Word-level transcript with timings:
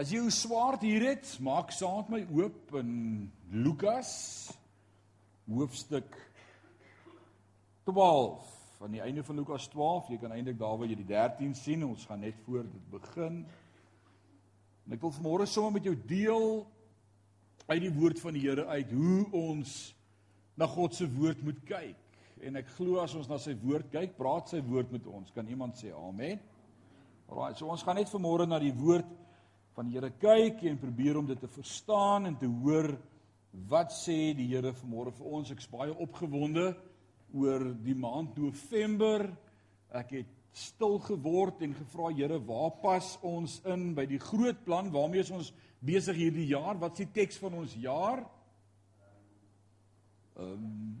As 0.00 0.08
jy 0.08 0.16
'n 0.16 0.30
swaard 0.32 0.80
hier 0.80 1.02
het, 1.10 1.28
maak 1.44 1.68
met 2.08 2.08
my 2.08 2.20
oop 2.32 2.74
in 2.74 3.30
Lukas 3.52 4.48
hoofstuk 5.44 6.16
12. 7.84 8.80
Aan 8.80 8.92
die 8.92 9.00
einde 9.00 9.22
van 9.22 9.36
Lukas 9.36 9.68
12, 9.68 10.08
jy 10.08 10.16
kan 10.16 10.32
eintlik 10.32 10.58
daar 10.58 10.78
waar 10.78 10.88
jy 10.88 10.96
die 10.96 11.04
13 11.04 11.54
sien, 11.54 11.84
ons 11.84 12.06
gaan 12.06 12.20
net 12.20 12.34
voor 12.46 12.62
dit 12.62 12.90
begin. 12.90 13.46
En 14.86 14.92
ek 14.92 15.00
wil 15.00 15.12
vanmôre 15.12 15.46
sommer 15.46 15.72
met 15.72 15.84
jou 15.84 15.96
deel 16.06 16.66
uit 17.66 17.80
die 17.80 17.92
woord 17.92 18.20
van 18.20 18.32
die 18.32 18.48
Here 18.48 18.66
uit 18.66 18.90
hoe 18.90 19.26
ons 19.32 19.94
na 20.56 20.66
God 20.66 20.94
se 20.94 21.12
woord 21.12 21.42
moet 21.42 21.60
kyk. 21.66 22.00
En 22.40 22.56
ek 22.56 22.68
glo 22.68 23.00
as 23.00 23.14
ons 23.14 23.28
na 23.28 23.36
sy 23.36 23.52
woord 23.52 23.90
kyk, 23.92 24.16
praat 24.16 24.48
sy 24.48 24.62
woord 24.62 24.92
met 24.92 25.06
ons. 25.06 25.30
Kan 25.30 25.46
iemand 25.46 25.76
sê 25.76 25.92
amen? 25.92 26.40
Alraai, 27.28 27.54
so 27.54 27.68
ons 27.68 27.82
gaan 27.82 27.96
net 27.96 28.08
vanmôre 28.08 28.48
na 28.48 28.58
die 28.58 28.72
woord 28.72 29.20
van 29.76 29.88
die 29.88 29.96
Here 29.96 30.10
kyk 30.20 30.64
en 30.68 30.80
probeer 30.80 31.18
om 31.20 31.26
dit 31.28 31.40
te 31.40 31.48
verstaan 31.50 32.26
en 32.28 32.36
te 32.38 32.48
hoor 32.48 32.92
wat 33.70 33.94
sê 33.94 34.32
die 34.36 34.48
Here 34.52 34.72
vanmôre 34.82 35.12
vir 35.16 35.30
ons. 35.38 35.50
Ek's 35.54 35.70
baie 35.70 35.94
opgewonde 35.94 36.72
oor 37.34 37.64
die 37.84 37.96
maand 37.98 38.38
November. 38.38 39.28
Ek 39.94 40.14
het 40.18 40.32
stil 40.52 40.98
geword 41.06 41.62
en 41.62 41.76
gevra 41.78 42.10
Here, 42.14 42.40
waar 42.46 42.74
pas 42.82 43.12
ons 43.26 43.60
in 43.70 43.92
by 43.94 44.06
die 44.10 44.20
groot 44.22 44.64
plan? 44.66 44.90
Waarmee 44.94 45.26
ons 45.34 45.52
besig 45.80 46.18
hierdie 46.18 46.50
jaar? 46.50 46.78
Wat 46.78 46.98
is 46.98 47.06
die 47.06 47.12
teks 47.22 47.38
van 47.42 47.60
ons 47.62 47.76
jaar? 47.78 48.26
Ehm 50.38 50.58
um, 50.58 50.98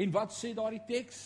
En 0.00 0.12
wat 0.14 0.32
sê 0.32 0.52
daardie 0.54 0.82
teks? 0.86 1.16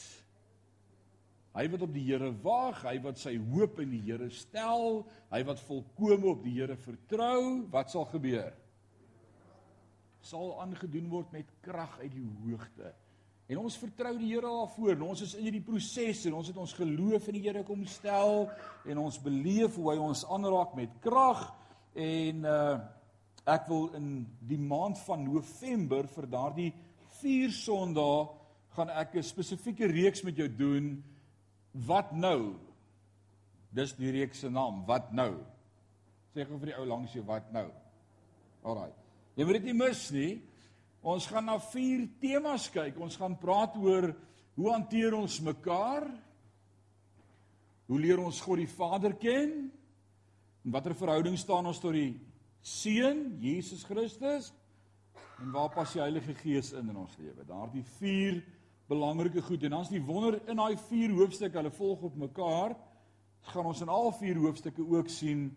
Hy 1.55 1.69
wat 1.71 1.85
op 1.87 1.93
die 1.95 2.03
Here 2.09 2.33
wag, 2.43 2.81
hy 2.83 2.97
wat 3.05 3.21
sy 3.23 3.37
hoop 3.39 3.79
in 3.85 3.93
die 3.95 4.03
Here 4.09 4.27
stel, 4.35 5.05
hy 5.31 5.41
wat 5.47 5.63
volkome 5.63 6.33
op 6.33 6.43
die 6.43 6.57
Here 6.57 6.75
vertrou, 6.75 7.63
wat 7.71 7.93
sal 7.93 8.09
gebeur? 8.11 8.51
Sal 10.25 10.51
aangedoen 10.65 11.07
word 11.13 11.31
met 11.37 11.53
krag 11.63 11.95
uit 12.01 12.11
die 12.17 12.27
hoogte. 12.43 12.91
En 13.47 13.61
ons 13.61 13.77
vertrou 13.79 14.17
die 14.19 14.33
Here 14.33 14.49
daarvoor. 14.49 14.99
Ons 15.05 15.23
is 15.29 15.37
in 15.39 15.47
hierdie 15.47 15.63
proses 15.63 16.25
en 16.27 16.41
ons 16.41 16.51
het 16.51 16.59
ons 16.59 16.75
geloof 16.75 17.31
in 17.31 17.39
die 17.39 17.45
Here 17.47 17.63
kom 17.69 17.87
stel 17.87 18.49
en 18.89 19.05
ons 19.05 19.21
beleef 19.23 19.79
hoe 19.79 19.93
hy 19.93 19.99
ons 20.01 20.25
aanraak 20.35 20.75
met 20.79 21.01
krag 21.05 21.47
en 21.95 22.45
uh 22.51 22.77
ek 23.45 23.67
wil 23.69 23.91
in 23.93 24.23
die 24.49 24.57
maand 24.57 24.97
van 25.05 25.21
November 25.21 26.07
vir 26.09 26.27
daardie 26.33 26.71
4 27.21 27.51
Sondae 27.53 28.23
gaan 28.73 28.89
ek 28.89 29.17
'n 29.21 29.23
spesifieke 29.23 29.85
reeks 29.85 30.25
met 30.25 30.37
jou 30.41 30.49
doen 30.49 31.05
Wat 31.75 32.13
nou? 32.15 32.55
Dis 33.75 33.95
die 33.99 34.13
reeks 34.15 34.45
se 34.45 34.51
naam, 34.51 34.85
Wat 34.87 35.13
nou? 35.13 35.35
Sê 36.35 36.43
gou 36.47 36.59
vir 36.59 36.73
die 36.73 36.79
ou 36.81 36.87
langs 36.89 37.13
jou 37.15 37.23
wat 37.27 37.47
nou. 37.55 37.69
Alraai. 38.67 38.91
Jy 39.39 39.47
moet 39.47 39.59
dit 39.61 39.69
nie 39.71 39.77
mis 39.79 40.03
nie. 40.15 40.31
Ons 41.05 41.29
gaan 41.31 41.47
na 41.47 41.61
vier 41.71 42.09
temas 42.23 42.67
kyk. 42.75 42.97
Ons 42.99 43.19
gaan 43.21 43.37
praat 43.39 43.77
oor 43.79 44.09
hoe 44.57 44.71
hanteer 44.73 45.15
ons 45.15 45.37
mekaar? 45.47 46.09
Hoe 47.87 48.01
leer 48.01 48.23
ons 48.23 48.41
God 48.43 48.63
die 48.63 48.71
Vader 48.71 49.15
ken? 49.21 49.69
En 50.65 50.75
watter 50.75 50.95
verhouding 50.97 51.37
staan 51.39 51.69
ons 51.69 51.83
tot 51.83 51.95
die 51.95 52.15
Seun, 52.65 53.35
Jesus 53.45 53.85
Christus? 53.85 54.49
En 55.43 55.51
waar 55.53 55.69
pas 55.75 55.91
die 55.93 56.01
Heilige 56.01 56.33
Gees 56.39 56.73
in 56.73 56.89
in 56.89 56.97
ons 56.97 57.15
lewe? 57.21 57.45
Daardie 57.45 57.85
vier 57.99 58.41
belangrike 58.91 59.43
goed 59.43 59.65
en 59.65 59.77
dan's 59.79 59.93
die 59.93 60.03
wonder 60.05 60.37
in 60.51 60.61
daai 60.61 60.77
vier 60.89 61.13
hoofstukke, 61.17 61.57
hulle 61.57 61.73
volg 61.73 62.03
op 62.11 62.17
mekaar. 62.21 62.75
Gaan 63.53 63.69
ons 63.71 63.81
in 63.85 63.93
al 63.93 64.13
vier 64.19 64.41
hoofstukke 64.41 64.85
ook 64.85 65.09
sien 65.13 65.49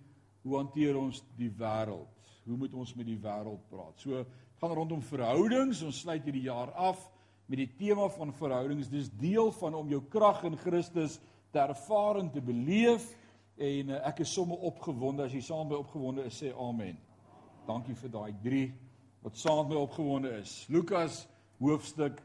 hoe 0.44 0.56
hanteer 0.60 0.98
ons 1.00 1.24
die 1.40 1.52
wêreld? 1.60 2.32
Hoe 2.48 2.58
moet 2.58 2.74
ons 2.74 2.94
met 2.96 3.08
die 3.08 3.20
wêreld 3.20 3.64
praat? 3.72 4.00
So 4.00 4.24
gaan 4.62 4.76
rondom 4.76 5.02
verhoudings. 5.04 5.84
Ons 5.84 6.02
sluit 6.06 6.24
hierdie 6.24 6.48
jaar 6.48 6.72
af 6.72 7.02
met 7.48 7.62
die 7.62 7.72
tema 7.80 8.08
van 8.16 8.34
verhoudings. 8.36 8.92
Dis 8.92 9.12
deel 9.20 9.52
van 9.60 9.76
om 9.76 9.92
jou 9.92 10.02
krag 10.12 10.44
in 10.48 10.58
Christus 10.60 11.20
te 11.52 11.60
ervaar 11.60 12.22
en 12.22 12.32
te 12.32 12.44
beleef 12.44 13.10
en 13.58 13.90
uh, 13.90 14.02
ek 14.06 14.22
is 14.22 14.34
sommer 14.34 14.60
opgewonde 14.70 15.26
as 15.26 15.34
jy 15.34 15.42
saam 15.42 15.70
my 15.72 15.80
opgewonde 15.80 16.28
is 16.30 16.38
sê 16.38 16.52
amen. 16.54 17.00
Dankie 17.68 17.96
vir 17.98 18.12
daai 18.14 18.34
3 18.44 18.66
wat 19.26 19.40
saam 19.40 19.64
met 19.64 19.74
my 19.74 19.80
opgewonde 19.82 20.32
is. 20.38 20.60
Lukas 20.72 21.24
hoofstuk 21.60 22.22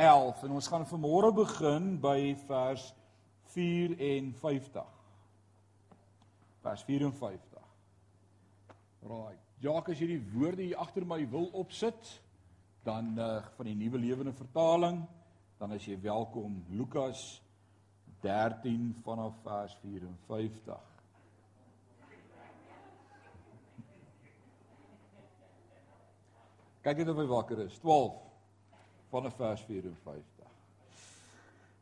11 0.00 0.42
en 0.46 0.52
ons 0.56 0.68
gaan 0.72 0.86
vanmôre 0.88 1.28
begin 1.36 1.90
by 2.00 2.32
vers 2.48 2.86
54. 3.52 4.86
Vers 6.64 6.84
54. 6.88 7.66
Right. 9.04 9.42
Jacques, 9.60 9.92
as 9.92 10.00
jy 10.00 10.14
die 10.14 10.22
woorde 10.32 10.64
hier 10.64 10.80
agter 10.80 11.04
my 11.04 11.18
wil 11.28 11.50
opsit, 11.60 12.14
dan 12.86 13.12
uh, 13.20 13.42
van 13.58 13.68
die 13.68 13.76
nuwe 13.76 14.00
lewende 14.00 14.32
vertaling, 14.32 15.02
dan 15.60 15.76
is 15.76 15.84
jy 15.84 15.98
welkom 16.00 16.62
Lukas 16.72 17.42
13 18.24 18.94
vanaf 19.04 19.36
vers 19.44 19.76
54. 19.84 20.80
Kyk 26.88 27.04
net 27.04 27.12
of 27.12 27.20
hy 27.20 27.28
wakker 27.36 27.66
is. 27.68 27.76
12 27.84 28.29
vanaf 29.10 29.34
vers 29.36 29.62
54. 29.66 30.46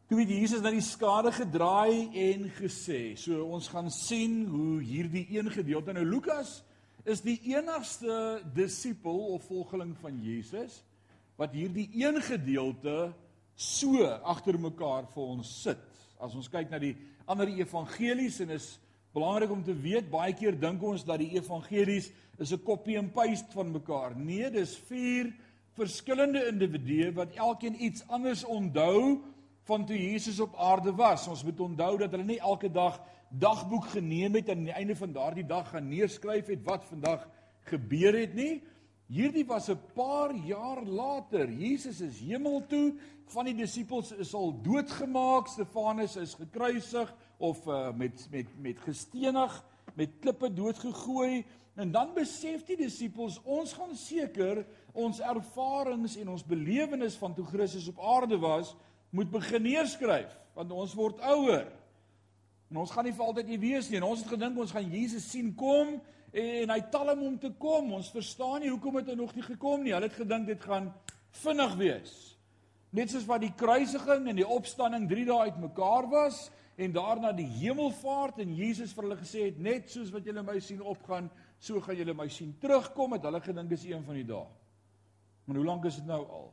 Toe 0.09 0.23
het 0.23 0.31
Jesus 0.33 0.63
na 0.65 0.73
die 0.73 0.85
skare 0.85 1.29
gedraai 1.37 2.09
en 2.17 2.47
gesê, 2.57 3.13
so 3.21 3.43
ons 3.53 3.69
gaan 3.69 3.91
sien 3.93 4.47
hoe 4.49 4.79
hierdie 4.81 5.27
een 5.37 5.51
gedeelte 5.53 5.93
nou 5.93 6.07
Lukas 6.09 6.63
is 7.09 7.21
die 7.25 7.37
enigste 7.53 8.41
disipel 8.57 9.21
of 9.35 9.45
volgeling 9.49 9.93
van 10.01 10.17
Jesus 10.25 10.81
wat 11.39 11.53
hierdie 11.55 11.87
een 12.01 12.19
gedeelte 12.25 13.11
so 13.59 14.07
agter 14.07 14.57
mekaar 14.61 15.07
vir 15.13 15.29
ons 15.37 15.51
sit. 15.63 15.85
As 16.19 16.35
ons 16.35 16.49
kyk 16.51 16.73
na 16.73 16.81
die 16.83 16.95
ander 17.29 17.51
evangelies 17.53 18.41
en 18.43 18.57
is 18.57 18.79
belangrik 19.15 19.53
om 19.53 19.61
te 19.65 19.77
weet, 19.77 20.09
baie 20.11 20.33
keer 20.37 20.57
dink 20.57 20.83
ons 20.85 21.05
dat 21.07 21.21
die 21.21 21.35
evangelies 21.37 22.09
is 22.39 22.53
'n 22.53 22.65
copy 22.65 22.97
and 22.97 23.13
paste 23.13 23.53
van 23.53 23.73
mekaar. 23.73 24.17
Nee, 24.17 24.51
dis 24.51 24.77
vier 24.89 25.35
verskillende 25.79 26.47
individue 26.51 27.13
wat 27.17 27.37
elkeen 27.39 27.77
iets 27.85 28.05
anders 28.07 28.45
onthou 28.45 29.21
van 29.69 29.85
toe 29.87 29.99
Jesus 29.99 30.41
op 30.41 30.57
aarde 30.57 30.95
was. 30.97 31.29
Ons 31.29 31.45
moet 31.45 31.61
onthou 31.61 31.97
dat 32.01 32.11
hulle 32.15 32.25
nie 32.25 32.41
elke 32.41 32.71
dag 32.73 33.01
dagboek 33.29 33.91
geneem 33.93 34.39
het 34.39 34.49
en 34.49 34.63
aan 34.63 34.71
die 34.71 34.79
einde 34.81 34.97
van 34.97 35.13
daardie 35.13 35.47
dag 35.47 35.69
gaan 35.71 35.89
neerskryf 35.89 36.49
het 36.49 36.65
wat 36.65 36.85
vandag 36.89 37.29
gebeur 37.69 38.17
het 38.17 38.35
nie. 38.35 38.63
Hierdie 39.09 39.47
was 39.47 39.69
'n 39.69 39.81
paar 39.95 40.35
jaar 40.35 40.85
later. 40.85 41.51
Jesus 41.51 42.01
is 42.01 42.21
hemel 42.21 42.67
toe, 42.67 42.95
van 43.27 43.45
die 43.45 43.55
disippels 43.55 44.13
is 44.13 44.35
al 44.35 44.53
doodgemaak, 44.63 45.49
Stefanus 45.49 46.17
is 46.17 46.35
gekruisig 46.35 47.15
of 47.37 47.67
uh, 47.67 47.93
met 47.93 48.29
met 48.31 48.47
met 48.61 48.79
gestenig, 48.79 49.65
met 49.95 50.11
klippe 50.21 50.53
doodgegooi 50.53 51.45
en 51.75 51.91
dan 51.91 52.15
besef 52.15 52.65
die 52.67 52.77
disippels 52.77 53.41
ons 53.45 53.73
gaan 53.73 53.97
seker 53.97 54.65
ons 54.99 55.21
ervarings 55.23 56.17
en 56.19 56.35
ons 56.35 56.47
belewenis 56.47 57.17
van 57.21 57.35
toe 57.35 57.47
Christus 57.47 57.89
op 57.93 58.01
aarde 58.03 58.39
was, 58.43 58.75
moet 59.15 59.31
begin 59.31 59.65
neerskryf, 59.65 60.33
want 60.59 60.73
ons 60.75 60.95
word 60.99 61.21
ouer. 61.25 61.69
En 62.69 62.83
ons 62.83 62.91
gaan 62.93 63.07
nie 63.09 63.15
vir 63.17 63.25
altyd 63.25 63.53
hier 63.55 63.61
wees 63.63 63.89
nie. 63.89 63.99
En 64.01 64.11
ons 64.11 64.21
het 64.21 64.29
gedink 64.29 64.59
ons 64.61 64.73
gaan 64.75 64.91
Jesus 64.93 65.31
sien 65.33 65.55
kom 65.57 65.97
en 66.37 66.73
hy 66.75 66.81
talm 66.93 67.23
om 67.25 67.39
te 67.41 67.51
kom. 67.61 67.95
Ons 67.97 68.11
verstaan 68.13 68.61
nie 68.63 68.73
hoekom 68.73 69.01
het 69.01 69.09
hy 69.09 69.17
nog 69.17 69.33
nie 69.37 69.47
gekom 69.47 69.85
nie. 69.85 69.95
Hulle 69.97 70.11
het 70.11 70.19
gedink 70.19 70.51
dit 70.51 70.67
gaan 70.69 70.91
vinnig 71.41 71.79
wees. 71.81 72.13
Net 72.93 73.13
soos 73.13 73.27
wat 73.29 73.43
die 73.45 73.55
kruisiging 73.57 74.29
en 74.29 74.39
die 74.39 74.49
opstanding 74.49 75.09
3 75.09 75.27
dae 75.29 75.49
uitmekaar 75.49 76.09
was 76.13 76.47
en 76.79 76.93
daarna 76.95 77.33
die 77.37 77.49
hemelvaart 77.59 78.39
en 78.45 78.55
Jesus 78.57 78.93
vir 78.97 79.09
hulle 79.09 79.19
gesê 79.19 79.49
het 79.49 79.59
net 79.61 79.91
soos 79.93 80.13
wat 80.15 80.29
julle 80.29 80.45
my 80.47 80.57
sien 80.63 80.81
opgaan, 80.81 81.27
so 81.59 81.83
gaan 81.85 81.99
julle 81.99 82.15
my 82.17 82.29
sien 82.31 82.53
terugkom, 82.63 83.17
het 83.17 83.27
hulle 83.27 83.41
gedink 83.43 83.73
dis 83.73 83.89
een 83.89 84.05
van 84.07 84.21
die 84.21 84.29
dae. 84.29 84.47
Maar 85.49 85.57
hoe 85.57 85.67
lank 85.67 85.85
is 85.89 85.97
dit 85.97 86.05
nou 86.05 86.21
al? 86.29 86.51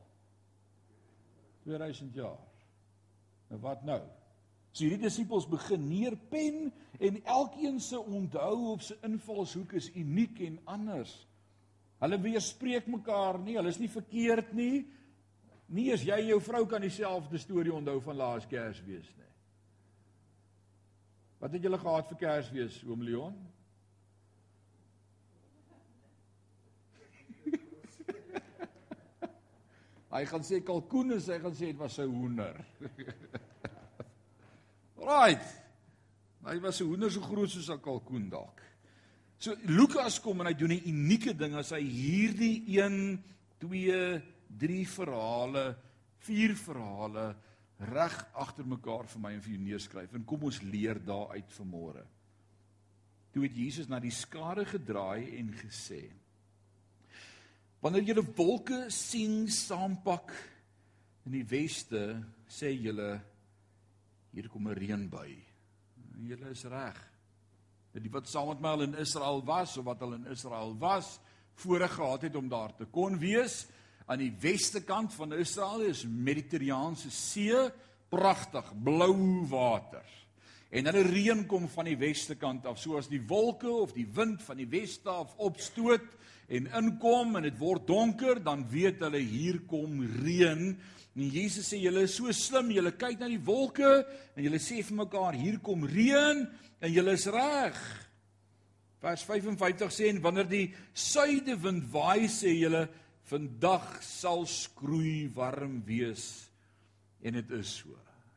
2000 1.68 2.14
jaar. 2.16 2.40
Nou 3.50 3.60
wat 3.60 3.82
nou? 3.84 4.00
So 4.72 4.86
hierdie 4.86 5.02
disippels 5.04 5.48
begin 5.52 5.84
neerpen 5.90 6.70
en 7.04 7.18
elkeen 7.24 7.82
se 7.84 8.00
onthou 8.00 8.72
op 8.72 8.86
sy 8.88 8.96
invalshoek 9.04 9.76
is 9.76 9.90
uniek 10.00 10.40
en 10.48 10.62
anders. 10.78 11.12
Hulle 12.00 12.22
weerspreek 12.24 12.88
mekaar 12.92 13.42
nie, 13.44 13.58
hulle 13.60 13.72
is 13.74 13.82
nie 13.84 13.92
verkeerd 13.92 14.54
nie. 14.56 14.86
Nie 15.76 15.90
as 15.92 16.06
jy 16.08 16.22
en 16.22 16.32
jou 16.32 16.40
vrou 16.48 16.64
kan 16.72 16.84
dieselfde 16.84 17.40
storie 17.42 17.76
onthou 17.76 17.98
van 18.06 18.20
laas 18.22 18.48
Kersfees 18.48 19.12
nie. 19.18 19.32
Wat 21.44 21.52
het 21.52 21.68
julle 21.68 21.84
gehad 21.84 22.08
vir 22.14 22.22
Kersfees, 22.24 22.80
oom 22.88 23.04
Leon? 23.04 23.36
Hy 30.16 30.24
gaan 30.30 30.46
sê 30.48 30.62
kalkoen 30.64 31.12
en 31.12 31.20
hy 31.20 31.40
gaan 31.44 31.56
sê 31.56 31.72
dit 31.74 31.80
was 31.80 32.00
'n 32.00 32.08
hoender. 32.08 32.56
right. 35.12 35.48
Hy 36.46 36.60
was 36.64 36.80
'n 36.80 36.88
hoender 36.88 37.12
so 37.12 37.22
groot 37.22 37.50
soos 37.50 37.70
'n 37.70 37.82
kalkoen 37.82 38.30
dalk. 38.30 38.62
So 39.38 39.56
Lukas 39.68 40.20
kom 40.20 40.40
en 40.40 40.48
hy 40.48 40.54
doen 40.54 40.72
'n 40.72 40.88
unieke 40.88 41.34
ding 41.36 41.56
as 41.56 41.72
hy 41.76 41.84
hierdie 41.84 42.64
1 42.80 43.24
2 43.60 44.22
3 44.58 44.86
verhale, 44.86 45.76
4 46.24 46.56
verhale 46.56 47.36
reg 47.80 48.16
agter 48.34 48.66
mekaar 48.66 49.08
vir 49.12 49.22
my 49.22 49.34
en 49.34 49.42
vir 49.42 49.52
jou 49.52 49.64
neerskryf 49.64 50.14
en 50.16 50.24
kom 50.24 50.44
ons 50.48 50.62
leer 50.64 51.00
daaruit 51.04 51.52
vanmôre. 51.60 52.06
Toe 53.34 53.44
het 53.44 53.58
Jesus 53.58 53.90
na 53.92 54.00
die 54.00 54.14
skare 54.16 54.64
gedraai 54.66 55.36
en 55.40 55.52
gesê: 55.60 56.08
Wanneer 57.86 58.02
julle 58.02 58.24
wolke 58.34 58.88
sien 58.90 59.44
saampak 59.46 60.32
in 61.28 61.36
die 61.36 61.44
weste, 61.46 62.16
sê 62.50 62.72
julle 62.74 63.12
hier 64.34 64.48
kom 64.50 64.66
'n 64.68 64.74
reënbuie. 64.74 65.44
Julle 66.26 66.50
is 66.50 66.64
reg. 66.66 66.98
Die 67.94 68.10
wat 68.10 68.28
saam 68.28 68.48
met 68.48 68.62
my 68.62 68.70
al 68.70 68.82
in 68.82 68.98
Israel 68.98 69.46
was 69.46 69.78
of 69.78 69.86
wat 69.86 70.02
al 70.02 70.14
in 70.14 70.26
Israel 70.26 70.74
was, 70.80 71.20
voorreg 71.54 71.94
gehad 71.94 72.22
het 72.22 72.36
om 72.36 72.50
daar 72.50 72.76
te 72.76 72.86
kon 72.86 73.20
wees 73.20 73.68
aan 74.08 74.18
die 74.20 74.34
weste 74.42 74.82
kant 74.82 75.14
van 75.14 75.34
Israel 75.34 75.82
is 75.82 76.06
Mediterraanse 76.06 77.12
See, 77.12 77.70
pragtig 78.10 78.74
blou 78.84 79.46
water. 79.48 80.06
En 80.72 80.84
dan 80.84 80.96
'n 80.96 81.12
reën 81.12 81.46
kom 81.48 81.68
van 81.70 81.86
die 81.86 81.98
weste 81.98 82.36
kant 82.36 82.66
af, 82.66 82.80
soos 82.80 83.08
die 83.08 83.22
wolke 83.22 83.70
of 83.70 83.94
die 83.94 84.08
wind 84.08 84.42
van 84.44 84.58
die 84.58 84.70
weste 84.70 85.10
af 85.10 85.36
opstoot 85.38 86.08
en 86.48 86.68
inkom 86.68 87.36
en 87.36 87.44
dit 87.44 87.58
word 87.58 87.88
donker, 87.88 88.44
dan 88.44 88.70
weet 88.70 89.00
hulle 89.00 89.20
hier 89.20 89.60
kom 89.68 90.02
reën 90.24 90.78
En 91.16 91.30
Jesus 91.32 91.70
sê 91.72 91.80
julle 91.80 92.04
is 92.04 92.18
so 92.18 92.32
slim, 92.36 92.74
julle 92.76 92.92
kyk 93.00 93.22
na 93.22 93.30
die 93.32 93.40
wolke 93.40 93.88
en 94.36 94.44
julle 94.44 94.60
sê 94.60 94.82
vir 94.84 94.98
mekaar 95.00 95.38
hier 95.40 95.62
kom 95.64 95.86
reën 95.88 96.42
en 96.44 96.92
julle 96.92 97.14
is 97.16 97.28
reg. 97.32 97.78
Vers 99.00 99.24
55 99.24 99.96
sê 99.96 100.10
en 100.12 100.20
wanneer 100.24 100.50
die 100.52 100.66
suidewind 100.92 101.88
waai 101.94 102.28
sê 102.32 102.52
julle 102.58 102.84
vandag 103.32 103.88
sal 104.04 104.44
skroei 104.50 105.30
warm 105.38 105.80
wees 105.88 106.50
en 107.24 107.40
dit 107.40 107.56
is 107.62 107.78
so. 107.80 107.96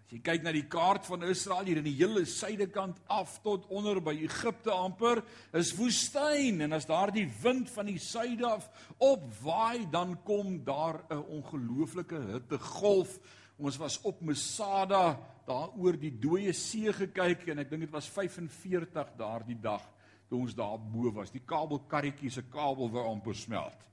As 0.08 0.14
jy 0.16 0.22
kyk 0.24 0.40
na 0.40 0.54
die 0.56 0.64
kaart 0.64 1.04
van 1.04 1.20
Israel 1.28 1.66
hier 1.68 1.78
in 1.82 1.84
die 1.84 1.98
hele 1.98 2.22
suidekant 2.24 2.96
af 3.12 3.34
tot 3.44 3.66
onder 3.68 3.98
by 4.00 4.14
Egipte 4.24 4.72
amper, 4.72 5.18
is 5.52 5.74
woestyn 5.76 6.62
en 6.64 6.72
as 6.72 6.86
daardie 6.88 7.26
wind 7.42 7.68
van 7.68 7.90
die 7.90 7.98
suide 8.00 8.46
af 8.48 8.70
opwaai, 9.04 9.84
dan 9.92 10.14
kom 10.24 10.64
daar 10.64 11.04
'n 11.12 11.20
ongelooflike 11.28 12.22
hittegolf. 12.32 13.18
Ons 13.58 13.76
was 13.76 14.00
op 14.00 14.22
Masada 14.22 15.20
daar 15.46 15.76
oor 15.76 15.92
die 15.92 16.16
dooie 16.18 16.54
see 16.54 16.90
gekyk 16.90 17.46
en 17.48 17.58
ek 17.58 17.70
dink 17.70 17.80
dit 17.80 17.92
was 17.92 18.08
45 18.08 19.12
daardie 19.18 19.60
dag 19.60 19.84
toe 20.30 20.40
ons 20.40 20.54
daar 20.54 20.78
bo 20.78 21.12
was. 21.12 21.30
Die 21.30 21.44
kabelkarretjie 21.44 22.30
se 22.30 22.42
kabel 22.48 22.88
wou 22.88 23.04
amper 23.12 23.34
smelt. 23.34 23.84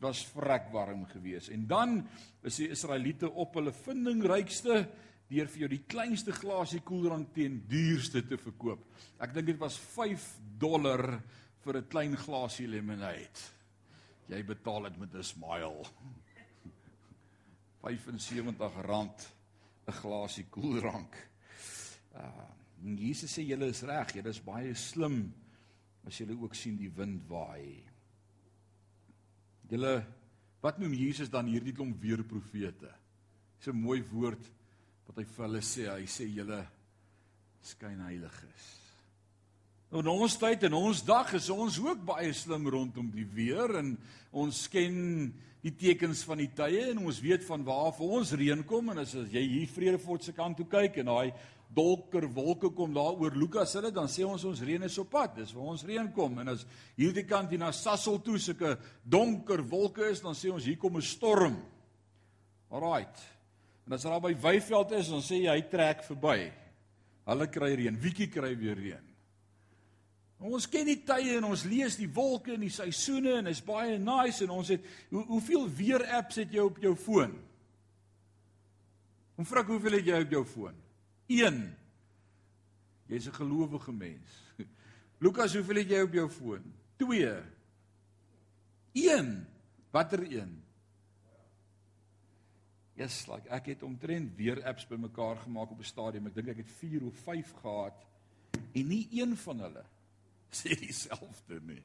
Was 0.00 0.24
vrek 0.24 0.72
warm 0.72 1.04
geweest. 1.06 1.50
En 1.50 1.66
dan 1.66 2.08
is 2.42 2.56
die 2.56 2.70
Israeliete 2.70 3.30
op 3.30 3.54
hulle 3.54 3.72
vindingrykste 3.72 4.88
deur 5.28 5.48
vir 5.52 5.60
jou 5.64 5.68
die 5.68 5.84
kleinste 5.84 6.32
glasie 6.32 6.80
koeldrank 6.80 7.34
teen 7.36 7.60
duurste 7.68 8.22
te 8.24 8.38
verkoop. 8.40 8.80
Ek 9.20 9.34
dink 9.34 9.50
dit 9.50 9.60
was 9.60 9.76
5 9.76 10.24
dollar 10.58 11.20
vir 11.64 11.76
'n 11.76 11.88
klein 11.88 12.16
glasie 12.16 12.66
lemonade. 12.66 13.40
Jy 14.28 14.42
betaal 14.42 14.82
dit 14.88 14.98
met 14.98 15.14
'n 15.14 15.22
smile. 15.22 15.84
75 17.80 18.86
rand 18.86 19.28
'n 19.86 19.92
glasie 19.92 20.46
koeldrank. 20.50 21.14
Uh, 22.14 22.48
Jesus 22.96 23.38
sê 23.38 23.42
julle 23.42 23.66
is 23.66 23.82
reg, 23.82 24.14
julle 24.14 24.30
is 24.30 24.40
baie 24.40 24.74
slim 24.74 25.34
as 26.06 26.18
julle 26.18 26.36
ook 26.40 26.54
sien 26.54 26.76
die 26.76 26.90
wind 26.90 27.22
waai. 27.28 27.84
Julle 29.68 30.06
wat 30.60 30.78
noem 30.78 30.92
Jesus 30.92 31.30
dan 31.30 31.46
hierdie 31.46 31.72
klomp 31.72 32.00
weer 32.00 32.22
profete? 32.24 32.92
Dis 33.58 33.68
'n 33.68 33.76
mooi 33.76 34.02
woord 34.02 34.50
wat 35.08 35.22
hy 35.22 35.24
vir 35.24 35.46
hulle 35.46 35.62
sê, 35.64 35.88
hy 35.88 36.04
sê 36.10 36.28
julle 36.28 36.60
skyn 37.64 38.04
heilig 38.04 38.36
is. 38.52 38.66
Nou 39.88 40.02
in 40.04 40.10
ons 40.12 40.34
tyd 40.36 40.66
en 40.68 40.74
ons 40.76 40.98
dag 41.00 41.30
is 41.38 41.48
ons 41.48 41.78
ook 41.80 42.02
baie 42.10 42.32
slim 42.36 42.66
rondom 42.68 43.06
die 43.08 43.24
weer 43.24 43.78
en 43.80 43.94
ons 44.36 44.66
ken 44.68 44.98
die 45.64 45.72
tekens 45.72 46.20
van 46.28 46.42
die 46.42 46.50
tye 46.54 46.90
en 46.90 47.00
ons 47.08 47.20
weet 47.24 47.46
van 47.48 47.64
waar 47.64 47.94
vir 47.96 48.12
ons 48.18 48.34
reën 48.36 48.64
kom 48.68 48.92
en 48.92 49.00
as 49.00 49.14
jy 49.32 49.42
hier 49.42 49.70
Vredefort 49.72 50.28
se 50.28 50.34
kant 50.36 50.60
toe 50.60 50.68
kyk 50.68 51.00
en 51.00 51.08
daai 51.08 51.32
donker 51.72 52.28
wolke 52.36 52.68
kom 52.76 52.92
daar 52.96 53.16
oor 53.16 53.34
Lukas 53.36 53.72
hulle 53.76 53.90
dan 53.92 54.12
sê 54.12 54.28
ons 54.28 54.44
ons 54.48 54.60
reën 54.64 54.84
is 54.84 55.00
op 55.00 55.10
pad 55.16 55.34
dis 55.40 55.56
waar 55.56 55.72
ons 55.72 55.86
reën 55.88 56.12
kom 56.16 56.36
en 56.44 56.52
as 56.52 56.66
hierdie 57.00 57.24
kant 57.28 57.48
hier 57.52 57.64
na 57.64 57.72
Sasol 57.72 58.20
toe 58.24 58.36
sulke 58.36 58.76
donker 59.04 59.64
wolke 59.72 60.12
is 60.12 60.20
dan 60.24 60.36
sê 60.36 60.52
ons 60.52 60.68
hier 60.68 60.76
kom 60.76 61.00
'n 61.00 61.02
storm. 61.02 61.56
Alraight. 62.70 63.37
En 63.88 63.94
as 63.96 64.04
daar 64.04 64.20
by 64.20 64.34
Weyveld 64.36 64.90
is, 64.98 65.08
dan 65.08 65.22
sê 65.24 65.38
jy 65.40 65.52
hy 65.56 65.62
trek 65.72 66.02
verby. 66.04 66.50
Hulle 67.24 67.46
kry 67.48 67.70
reën, 67.72 67.94
wietjie 67.96 68.26
kry 68.28 68.50
weer 68.60 68.76
reën. 68.76 69.06
Ons 70.44 70.68
ken 70.68 70.84
die 70.86 71.00
tye 71.08 71.38
en 71.38 71.46
ons 71.48 71.64
lees 71.64 71.96
die 71.96 72.10
wolke 72.12 72.52
en 72.52 72.66
die 72.66 72.72
seisoene 72.72 73.38
en 73.40 73.48
is 73.48 73.62
baie 73.64 73.96
nice 73.98 74.44
en 74.44 74.52
ons 74.54 74.68
het 74.70 74.84
hoe, 75.08 75.24
hoeveel 75.32 75.64
weer 75.80 76.04
apps 76.18 76.36
het 76.42 76.52
jy 76.52 76.66
op 76.68 76.76
jou 76.84 76.92
foon? 77.00 77.32
Om 79.40 79.48
vra 79.48 79.64
hoeveel 79.64 79.98
het 79.98 80.12
jy 80.12 80.20
op 80.26 80.36
jou 80.36 80.44
foon? 80.52 80.76
1. 81.32 81.58
Jy's 83.08 83.32
'n 83.32 83.40
gelowige 83.40 83.92
mens. 83.92 84.36
Lukas, 85.24 85.56
hoeveel 85.56 85.80
het 85.80 85.90
jy 85.96 86.02
op 86.04 86.12
jou 86.12 86.28
foon? 86.28 86.72
2. 87.00 87.34
1. 88.92 89.46
Watter 89.90 90.22
1? 90.28 90.57
Yes, 92.98 93.28
like 93.30 93.46
ek 93.54 93.68
het 93.70 93.82
omtrent 93.86 94.32
weer 94.34 94.58
apps 94.66 94.86
bymekaar 94.90 95.38
gemaak 95.44 95.70
op 95.70 95.78
'n 95.78 95.86
stadium. 95.86 96.26
Ek 96.26 96.34
dink 96.34 96.48
ek 96.48 96.56
het 96.56 96.70
4 96.80 97.04
of 97.06 97.14
5 97.14 97.52
gehad 97.62 98.06
en 98.74 98.88
nie 98.88 99.06
een 99.12 99.36
van 99.36 99.60
hulle 99.60 99.84
sê 100.50 100.74
dieselfde 100.86 101.60
nie. 101.62 101.82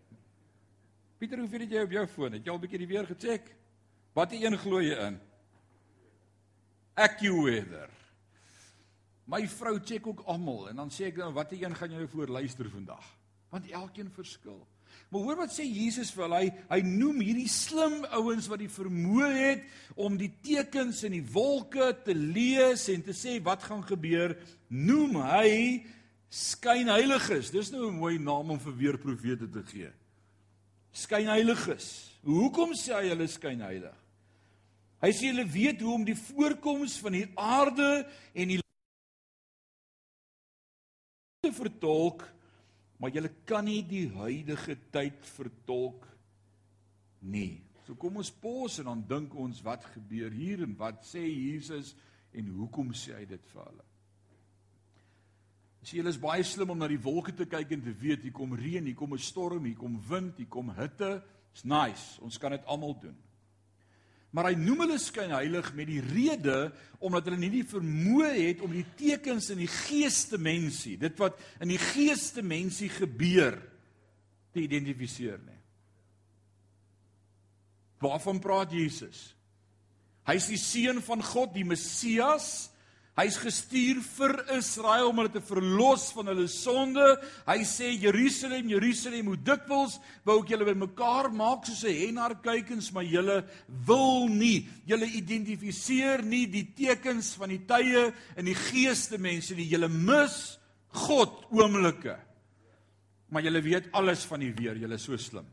Pieter, 1.18 1.40
hoe 1.40 1.48
weet 1.48 1.70
jy 1.72 1.84
op 1.84 1.92
jou 1.92 2.08
foon? 2.08 2.32
Het 2.32 2.46
jy 2.46 2.50
al 2.50 2.58
'n 2.58 2.62
bietjie 2.62 2.80
die 2.80 2.88
weer 2.88 3.06
gecheck? 3.06 3.56
Watter 4.14 4.44
een 4.44 4.58
glo 4.58 4.82
jy 4.82 4.98
in? 5.08 5.20
AccuWeather. 6.94 7.90
My 9.26 9.48
vrou 9.48 9.80
check 9.80 10.08
ook 10.08 10.20
almal 10.26 10.70
en 10.70 10.76
dan 10.76 10.90
sê 10.90 11.06
ek 11.06 11.16
dan 11.16 11.26
nou, 11.26 11.34
watter 11.34 11.64
een 11.64 11.76
gaan 11.76 11.92
jy 11.92 11.98
nou 11.98 12.08
voor 12.08 12.28
luister 12.28 12.70
vandag? 12.70 13.06
Want 13.50 13.70
elkeen 13.70 14.10
verskil. 14.12 14.68
Maar 15.14 15.22
hoor 15.22 15.38
wat 15.44 15.52
sê 15.54 15.62
Jesus 15.70 16.10
vir 16.10 16.24
hulle? 16.26 16.38
Hy, 16.42 16.48
hy 16.72 16.80
noem 16.88 17.20
hierdie 17.22 17.50
slim 17.52 18.00
ouens 18.18 18.48
wat 18.50 18.64
die 18.64 18.72
vermoë 18.74 19.28
het 19.36 19.68
om 19.94 20.16
die 20.18 20.32
tekens 20.42 21.04
in 21.06 21.14
die 21.14 21.26
wolke 21.36 21.92
te 22.02 22.16
lees 22.18 22.88
en 22.90 23.04
te 23.06 23.14
sê 23.14 23.36
wat 23.46 23.62
gaan 23.68 23.84
gebeur, 23.86 24.34
noem 24.74 25.20
hy 25.22 25.52
skynheiliges. 26.34 27.54
Dis 27.54 27.70
nou 27.70 27.92
'n 27.92 28.00
mooi 28.00 28.18
naam 28.18 28.56
om 28.58 28.60
vir 28.60 28.74
weer 28.74 28.98
profete 28.98 29.46
te 29.46 29.62
gee. 29.70 29.92
Skynheiliges. 30.92 32.18
Hoekom 32.26 32.74
sê 32.74 32.98
hy 32.98 33.10
hulle 33.14 33.28
skynheilig? 33.28 33.98
Hy 35.04 35.12
sê 35.12 35.30
hulle 35.30 35.46
weet 35.46 35.82
hoe 35.82 35.94
om 35.94 36.06
die 36.06 36.18
voorkoms 36.18 36.98
van 36.98 37.12
die 37.12 37.28
aarde 37.36 38.08
en 38.34 38.48
die 38.48 38.62
te 41.44 41.52
vertolk 41.54 42.24
maar 43.04 43.12
jy 43.12 43.28
kan 43.44 43.66
nie 43.68 43.82
die 43.84 44.06
huidige 44.16 44.78
tyd 44.96 45.26
vertolk 45.28 46.06
nie. 47.20 47.60
So 47.84 47.98
kom 48.00 48.22
ons 48.22 48.30
pos 48.32 48.78
en 48.80 48.88
dan 48.88 49.02
dink 49.10 49.34
ons 49.36 49.60
wat 49.66 49.84
gebeur 49.92 50.32
hier 50.32 50.64
en 50.64 50.78
wat 50.80 51.02
sê 51.04 51.26
Jesus 51.28 51.92
en 52.32 52.54
hoekom 52.62 52.94
sê 52.96 53.18
hy 53.18 53.26
dit 53.28 53.50
vir 53.52 53.66
hulle? 53.66 53.84
Sien 55.84 56.00
julle 56.00 56.14
is 56.16 56.22
baie 56.24 56.48
slim 56.48 56.72
om 56.72 56.80
na 56.80 56.88
die 56.88 57.02
wolke 57.04 57.36
te 57.36 57.44
kyk 57.44 57.76
en 57.76 57.84
te 57.84 57.92
weet 57.92 58.24
hier 58.24 58.36
kom 58.36 58.56
reën, 58.56 58.88
hier 58.88 58.96
kom 58.96 59.12
'n 59.12 59.20
storm, 59.20 59.66
hier 59.68 59.76
kom 59.76 60.00
wind, 60.08 60.38
hier 60.38 60.48
kom 60.48 60.72
hitte. 60.72 61.22
It's 61.52 61.66
nice. 61.66 62.22
Ons 62.24 62.40
kan 62.40 62.52
dit 62.52 62.66
almal 62.66 62.96
doen. 63.02 63.18
Maar 64.34 64.50
hy 64.50 64.56
noem 64.58 64.88
hulle 64.88 64.98
skynheilig 65.02 65.70
met 65.78 65.90
die 65.92 66.02
rede 66.02 66.72
omdat 67.04 67.28
hulle 67.28 67.38
nie 67.38 67.52
die 67.54 67.68
vermoë 67.70 68.32
het 68.34 68.64
om 68.66 68.72
die 68.74 68.86
tekens 68.98 69.52
in 69.54 69.62
die 69.62 69.70
geestemensie, 69.70 70.96
dit 70.98 71.20
wat 71.22 71.38
in 71.62 71.70
die 71.70 71.82
geestemensie 71.82 72.90
gebeur, 72.96 73.60
te 74.54 74.62
identifiseer 74.62 75.40
nie. 75.42 75.60
Waarvan 78.04 78.42
praat 78.42 78.74
Jesus? 78.76 79.32
Hy 80.28 80.36
is 80.40 80.50
die 80.52 80.60
seun 80.62 81.02
van 81.04 81.24
God, 81.26 81.54
die 81.56 81.66
Messias, 81.68 82.70
Hy's 83.14 83.36
gestuur 83.38 84.00
vir 84.02 84.32
Israel 84.56 85.12
om 85.12 85.20
hulle 85.22 85.30
te 85.30 85.42
verlos 85.46 86.08
van 86.16 86.32
hulle 86.32 86.48
sonde. 86.50 87.04
Hy 87.46 87.60
sê 87.70 87.92
Jerusalem, 88.02 88.72
Jerusalem, 88.74 89.30
hoe 89.30 89.38
dikwels 89.38 90.00
wou 90.26 90.40
ek 90.42 90.50
julle 90.56 90.66
bymekaar 90.72 91.30
maak 91.30 91.68
soos 91.70 91.84
'n 91.86 91.94
henaar 91.94 92.42
kuikens, 92.42 92.90
maar 92.92 93.06
julle 93.06 93.46
wil 93.86 94.28
nie. 94.28 94.66
Julle 94.90 95.06
identifiseer 95.06 96.26
nie 96.26 96.48
die 96.48 96.66
tekens 96.74 97.36
van 97.38 97.50
die 97.50 97.62
tye 97.62 98.14
in 98.36 98.46
die 98.46 98.58
geeste 98.58 99.20
mense 99.20 99.54
nie. 99.54 99.70
Julle 99.70 99.90
mis 99.90 100.58
God 100.90 101.46
oomblikke. 101.52 102.18
Maar 103.30 103.44
julle 103.44 103.62
weet 103.62 103.92
alles 103.94 104.26
van 104.26 104.40
die 104.40 104.54
weer, 104.54 104.76
julle 104.76 104.96
is 104.96 105.04
so 105.04 105.18
slim. 105.18 105.46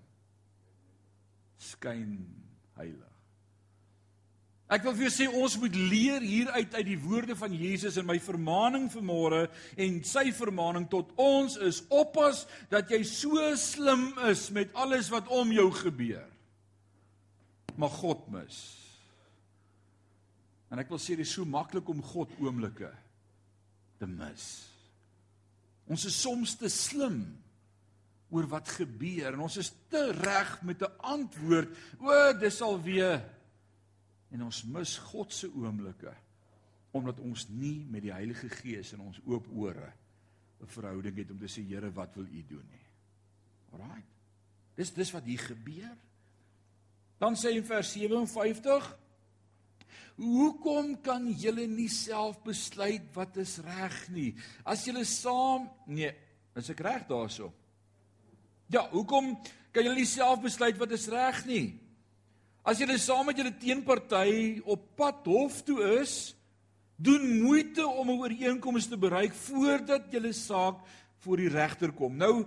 Skyn 1.59 2.25
heilig. 2.77 3.10
Ek 4.71 4.85
wil 4.87 4.95
vir 4.95 5.09
jou 5.09 5.13
sê 5.17 5.27
ons 5.27 5.57
moet 5.59 5.75
leer 5.75 6.23
hieruit 6.23 6.75
uit 6.77 6.87
die 6.87 6.99
woorde 7.03 7.35
van 7.35 7.55
Jesus 7.59 7.97
en 7.99 8.07
my 8.07 8.21
vermaaning 8.23 8.87
vanmôre 8.93 9.49
en 9.75 9.97
sy 10.07 10.29
vermaaning 10.31 10.87
tot 10.93 11.11
ons 11.19 11.57
is 11.67 11.81
oppas 11.91 12.45
dat 12.71 12.93
jy 12.95 13.01
so 13.09 13.49
slim 13.59 14.13
is 14.31 14.45
met 14.55 14.71
alles 14.79 15.11
wat 15.11 15.27
om 15.35 15.51
jou 15.51 15.67
gebeur. 15.75 16.29
Maar 17.75 17.99
God 17.99 18.29
mis. 18.31 18.61
En 20.71 20.79
ek 20.79 20.93
wil 20.93 21.03
sê 21.03 21.19
dit 21.19 21.27
is 21.27 21.35
so 21.35 21.43
maklik 21.49 21.91
om 21.91 22.05
God 22.13 22.31
oomblikke 22.39 22.93
te 23.99 24.07
mis. 24.07 24.47
Ons 25.91 26.07
is 26.07 26.15
soms 26.23 26.55
te 26.61 26.71
slim 26.71 27.25
oor 28.31 28.47
wat 28.53 28.71
gebeur 28.79 29.35
en 29.35 29.43
ons 29.49 29.59
is 29.59 29.73
te 29.91 30.05
reg 30.15 30.55
met 30.63 30.79
'n 30.87 30.95
antwoord. 31.03 31.75
O, 31.99 32.33
dis 32.39 32.63
al 32.63 32.79
weer 32.79 33.19
en 34.31 34.43
ons 34.47 34.65
mis 34.65 34.97
God 35.11 35.33
se 35.35 35.49
oomblikke 35.49 36.15
omdat 36.97 37.21
ons 37.23 37.45
nie 37.55 37.85
met 37.87 38.03
die 38.03 38.13
Heilige 38.13 38.49
Gees 38.51 38.95
in 38.97 39.03
ons 39.05 39.21
oop 39.27 39.47
ore 39.55 39.93
'n 40.61 40.67
verhouding 40.67 41.17
het 41.17 41.31
om 41.31 41.39
te 41.39 41.49
sê 41.49 41.63
Here, 41.63 41.91
wat 41.95 42.15
wil 42.15 42.27
U 42.27 42.43
doen 42.49 42.67
nie. 42.71 42.87
Alraai. 43.73 44.03
Dis 44.77 44.93
dis 44.93 45.13
wat 45.13 45.25
hier 45.25 45.39
gebeur. 45.39 45.97
Dan 47.19 47.37
sê 47.37 47.55
in 47.57 47.65
vers 47.65 47.93
57 47.93 48.99
Hoekom 50.21 50.99
kan 51.01 51.25
julle 51.33 51.65
nie 51.67 51.89
self 51.89 52.43
besluit 52.45 53.07
wat 53.15 53.37
is 53.41 53.59
reg 53.65 54.09
nie? 54.13 54.35
As 54.69 54.85
julle 54.85 55.05
saam 55.09 55.71
nee, 55.87 56.11
is 56.55 56.69
ek 56.69 56.83
reg 56.85 57.07
daarso? 57.09 57.49
Ja, 58.69 58.85
hoekom 58.93 59.33
kan 59.73 59.87
julle 59.87 59.97
nie 59.97 60.09
self 60.09 60.43
besluit 60.45 60.77
wat 60.77 60.93
is 60.93 61.09
reg 61.09 61.41
nie? 61.49 61.79
As 62.71 62.79
jy 62.79 62.87
saam 63.03 63.25
met 63.27 63.35
julle 63.35 63.51
teenparty 63.59 64.61
op 64.63 64.83
pad 64.95 65.25
hof 65.27 65.57
toe 65.67 65.81
is, 65.97 66.37
doen 66.95 67.25
moeite 67.41 67.83
om 67.83 68.11
'n 68.11 68.21
ooreenkoms 68.23 68.87
te 68.87 68.97
bereik 68.97 69.35
voordat 69.35 70.07
julle 70.13 70.31
saak 70.33 70.77
voor 71.19 71.37
die 71.37 71.49
regter 71.49 71.91
kom. 71.91 72.17
Nou 72.17 72.47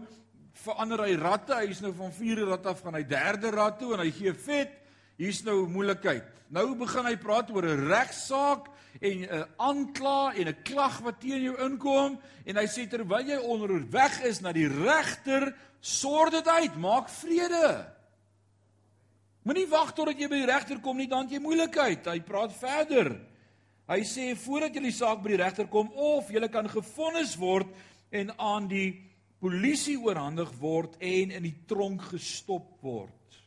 verander 0.54 1.04
hy 1.04 1.16
ratte, 1.20 1.54
hy's 1.56 1.82
nou 1.82 1.92
van 1.92 2.12
4de 2.12 2.46
rat 2.48 2.66
af 2.66 2.82
gaan 2.82 2.96
hy 2.96 3.04
3de 3.04 3.52
rat 3.52 3.80
toe 3.80 3.94
en 3.94 4.00
hy 4.00 4.12
gee 4.12 4.34
vet. 4.34 4.72
Hier's 5.18 5.44
nou 5.44 5.66
'n 5.66 5.72
moeilikheid. 5.72 6.24
Nou 6.48 6.76
begin 6.76 7.06
hy 7.06 7.18
praat 7.18 7.52
oor 7.52 7.66
'n 7.66 7.88
regsaak 7.90 8.70
en 9.02 9.28
'n 9.28 9.46
aankla 9.58 10.34
en 10.36 10.48
'n 10.48 10.64
klag 10.64 11.00
wat 11.00 11.20
teen 11.20 11.44
jou 11.44 11.58
inkom 11.66 12.18
en 12.46 12.56
hy 12.56 12.66
sê 12.66 12.88
terwyl 12.88 13.28
jy 13.28 13.40
onderweg 13.44 14.24
is 14.24 14.40
na 14.40 14.54
die 14.54 14.70
regter, 14.70 15.54
sorg 15.82 16.32
dit 16.32 16.48
uit, 16.48 16.76
maak 16.78 17.10
vrede. 17.10 17.92
Moenie 19.44 19.68
wag 19.68 19.92
totdat 19.92 20.20
jy 20.20 20.30
by 20.32 20.40
die 20.40 20.48
regter 20.48 20.80
kom 20.84 21.00
nie, 21.00 21.10
dan 21.12 21.28
jy 21.28 21.42
moeilikheid. 21.44 22.08
Hy 22.08 22.20
praat 22.24 22.54
verder. 22.56 23.12
Hy 23.92 24.00
sê 24.08 24.30
voordat 24.40 24.78
jy 24.78 24.86
die 24.86 24.96
saak 24.96 25.20
by 25.24 25.34
die 25.34 25.42
regter 25.42 25.68
kom 25.72 25.90
of 26.00 26.30
jy 26.32 26.48
kan 26.48 26.70
gefonnis 26.72 27.36
word 27.40 27.68
en 28.16 28.32
aan 28.40 28.70
die 28.72 28.94
polisie 29.44 29.98
oorhandig 30.00 30.54
word 30.62 30.96
en 31.04 31.34
in 31.36 31.44
die 31.44 31.58
tronk 31.68 32.06
gestop 32.14 32.78
word. 32.86 33.40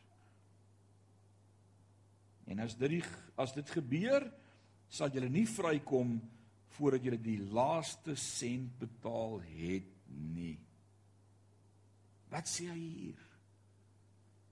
En 2.46 2.60
as 2.62 2.76
dit 2.78 3.00
as 3.40 3.56
dit 3.56 3.72
gebeur, 3.72 4.28
sal 4.92 5.08
jy 5.12 5.24
nie 5.28 5.46
vrykom 5.48 6.18
voordat 6.76 7.08
jy 7.08 7.16
die 7.20 7.40
laaste 7.52 8.14
sent 8.20 8.76
betaal 8.80 9.40
het 9.56 9.88
nie. 10.36 10.58
Wat 12.28 12.48
sê 12.50 12.68
hy 12.68 12.80
hier? 12.80 13.22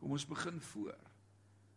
Kom 0.01 0.17
ons 0.17 0.25
begin 0.29 0.57
voor. 0.73 0.97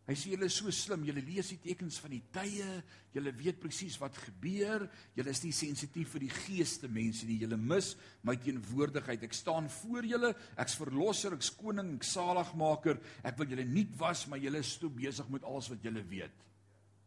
Hy 0.08 0.16
sê 0.16 0.30
julle 0.32 0.48
is 0.48 0.56
so 0.56 0.72
slim, 0.72 1.04
julle 1.04 1.20
lees 1.20 1.50
die 1.52 1.60
tekens 1.60 1.98
van 2.00 2.14
die 2.14 2.22
tye, 2.32 2.68
julle 3.12 3.34
weet 3.36 3.58
presies 3.60 3.98
wat 4.00 4.16
gebeur, 4.24 4.86
julle 5.18 5.34
is 5.34 5.42
nie 5.44 5.52
sensitief 5.52 6.14
vir 6.16 6.24
die 6.24 6.32
geeste 6.32 6.88
mense 6.88 7.28
nie, 7.28 7.42
julle 7.42 7.58
mis 7.60 7.90
my 8.24 8.38
teenwoordigheid. 8.40 9.26
Ek 9.28 9.36
staan 9.36 9.68
voor 9.82 10.08
julle, 10.08 10.32
ek's 10.64 10.78
verlosser, 10.80 11.36
ek's 11.36 11.52
koning, 11.60 11.98
ek's 11.98 12.14
saligmaker. 12.16 13.02
Ek 13.28 13.36
wil 13.42 13.52
julle 13.52 13.68
nuut 13.68 13.92
was, 14.00 14.24
maar 14.32 14.40
julle 14.40 14.64
is 14.64 14.72
toe 14.80 14.94
besig 14.96 15.28
met 15.34 15.44
alles 15.44 15.68
wat 15.74 15.84
julle 15.84 16.06
weet. 16.08 16.48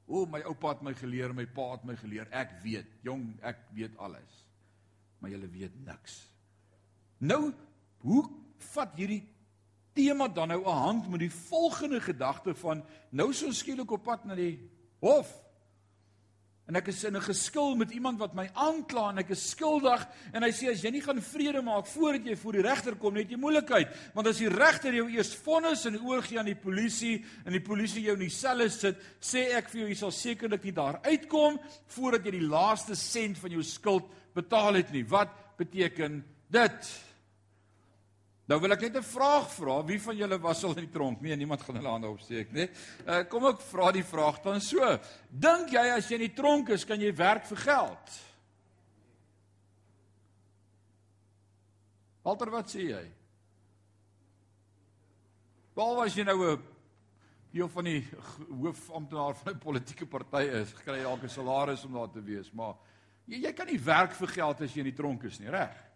O, 0.04 0.26
my 0.28 0.42
oupa 0.50 0.74
het 0.74 0.84
my 0.84 0.92
geleer, 0.98 1.32
my 1.32 1.48
pa 1.48 1.70
het 1.72 1.88
my 1.88 1.96
geleer. 1.96 2.28
Ek 2.36 2.58
weet, 2.60 3.00
jong, 3.06 3.30
ek 3.46 3.64
weet 3.78 3.96
alles. 3.96 4.44
Maar 5.22 5.38
julle 5.38 5.48
weet 5.56 5.80
niks. 5.86 6.20
Nou, 7.24 7.46
hoe 8.04 8.22
vat 8.74 8.92
hierdie 9.00 9.22
tema 9.94 10.28
dan 10.28 10.48
nou 10.48 10.62
'n 10.64 10.78
hand 10.82 11.10
met 11.10 11.20
die 11.20 11.32
volgende 11.32 12.00
gedagte 12.00 12.54
van 12.54 12.84
nou 13.10 13.32
so 13.32 13.50
skielik 13.52 13.90
op 13.90 14.02
pad 14.02 14.24
na 14.24 14.34
die 14.34 14.70
hof. 15.00 15.50
En 16.70 16.76
ek 16.78 16.86
is 16.86 17.02
in 17.04 17.16
'n 17.16 17.20
geskil 17.20 17.74
met 17.74 17.90
iemand 17.90 18.18
wat 18.18 18.34
my 18.34 18.48
aankla 18.54 19.08
en 19.10 19.18
ek 19.18 19.30
is 19.30 19.50
skuldig 19.50 20.06
en 20.32 20.42
hy 20.42 20.50
sê 20.50 20.70
as 20.70 20.82
jy 20.82 20.90
nie 20.90 21.00
gaan 21.00 21.20
vrede 21.20 21.62
maak 21.62 21.86
voordat 21.86 22.24
jy 22.24 22.36
voor 22.36 22.52
die 22.52 22.62
regter 22.62 22.94
kom 22.94 23.14
net 23.14 23.30
jy 23.30 23.36
moeilikheid. 23.36 23.88
Want 24.14 24.26
as 24.26 24.38
die 24.38 24.48
regter 24.48 24.94
jou 24.94 25.10
eers 25.10 25.34
vonnis 25.34 25.84
en 25.86 25.98
oorgie 26.00 26.38
aan 26.38 26.46
die 26.46 26.54
polisie 26.54 27.24
en 27.44 27.52
die 27.52 27.60
polisie 27.60 28.02
jou 28.02 28.14
in 28.14 28.20
die 28.20 28.30
selle 28.30 28.68
sit 28.70 28.96
sê 29.20 29.50
ek 29.56 29.68
vir 29.68 29.80
jou 29.80 29.88
jy 29.88 29.96
sal 29.96 30.10
sekerlik 30.12 30.62
nie 30.64 30.72
daar 30.72 31.00
uitkom 31.02 31.58
voordat 31.88 32.24
jy 32.24 32.30
die 32.30 32.48
laaste 32.48 32.94
sent 32.94 33.38
van 33.38 33.50
jou 33.50 33.62
skuld 33.62 34.06
betaal 34.34 34.74
het 34.74 34.92
nie. 34.92 35.02
Wat 35.02 35.58
beteken 35.58 36.24
dit 36.48 37.09
Nou 38.50 38.58
wil 38.58 38.74
ek 38.74 38.80
net 38.82 38.96
'n 38.98 39.06
vraag 39.06 39.46
vra. 39.54 39.84
Wie 39.86 40.00
van 40.02 40.16
julle 40.16 40.38
was 40.38 40.64
al 40.64 40.74
in 40.74 40.86
die 40.86 40.90
tronk? 40.90 41.20
Nee, 41.20 41.36
niemand 41.36 41.62
gaan 41.62 41.76
hulle 41.76 41.88
hande 41.88 42.08
opsteek 42.08 42.50
nie. 42.52 42.68
Uh 43.06 43.22
kom 43.28 43.46
ek 43.46 43.60
vra 43.60 43.92
die 43.92 44.02
vraag 44.02 44.42
dan 44.42 44.60
so. 44.60 44.98
Dink 45.30 45.70
jy 45.70 45.84
as 45.94 46.08
jy 46.08 46.14
in 46.14 46.26
die 46.26 46.34
tronk 46.34 46.68
is, 46.68 46.84
kan 46.84 47.00
jy 47.00 47.14
werk 47.14 47.46
vir 47.46 47.56
geld? 47.56 48.10
Walter, 52.22 52.50
wat 52.50 52.66
sê 52.68 52.90
jy? 52.90 53.04
Behalwe 55.74 56.06
as 56.06 56.16
jy 56.16 56.24
nou 56.24 56.50
'n 56.50 56.62
deel 57.52 57.68
van 57.68 57.84
die 57.84 58.02
hoofamptenaar 58.50 59.34
van 59.34 59.54
'n 59.54 59.58
politieke 59.58 60.06
party 60.06 60.42
is, 60.42 60.74
kry 60.74 60.96
jy 60.96 61.02
dalk 61.02 61.22
'n 61.22 61.28
salaris 61.28 61.84
om 61.84 61.92
daar 61.92 62.10
te 62.10 62.20
wees, 62.20 62.52
maar 62.52 62.74
jy, 63.26 63.46
jy 63.46 63.52
kan 63.52 63.66
nie 63.66 63.78
werk 63.78 64.12
vir 64.12 64.28
geld 64.28 64.60
as 64.60 64.74
jy 64.74 64.80
in 64.80 64.90
die 64.90 65.02
tronk 65.02 65.22
is 65.24 65.38
nie, 65.38 65.48
reg? 65.48 65.89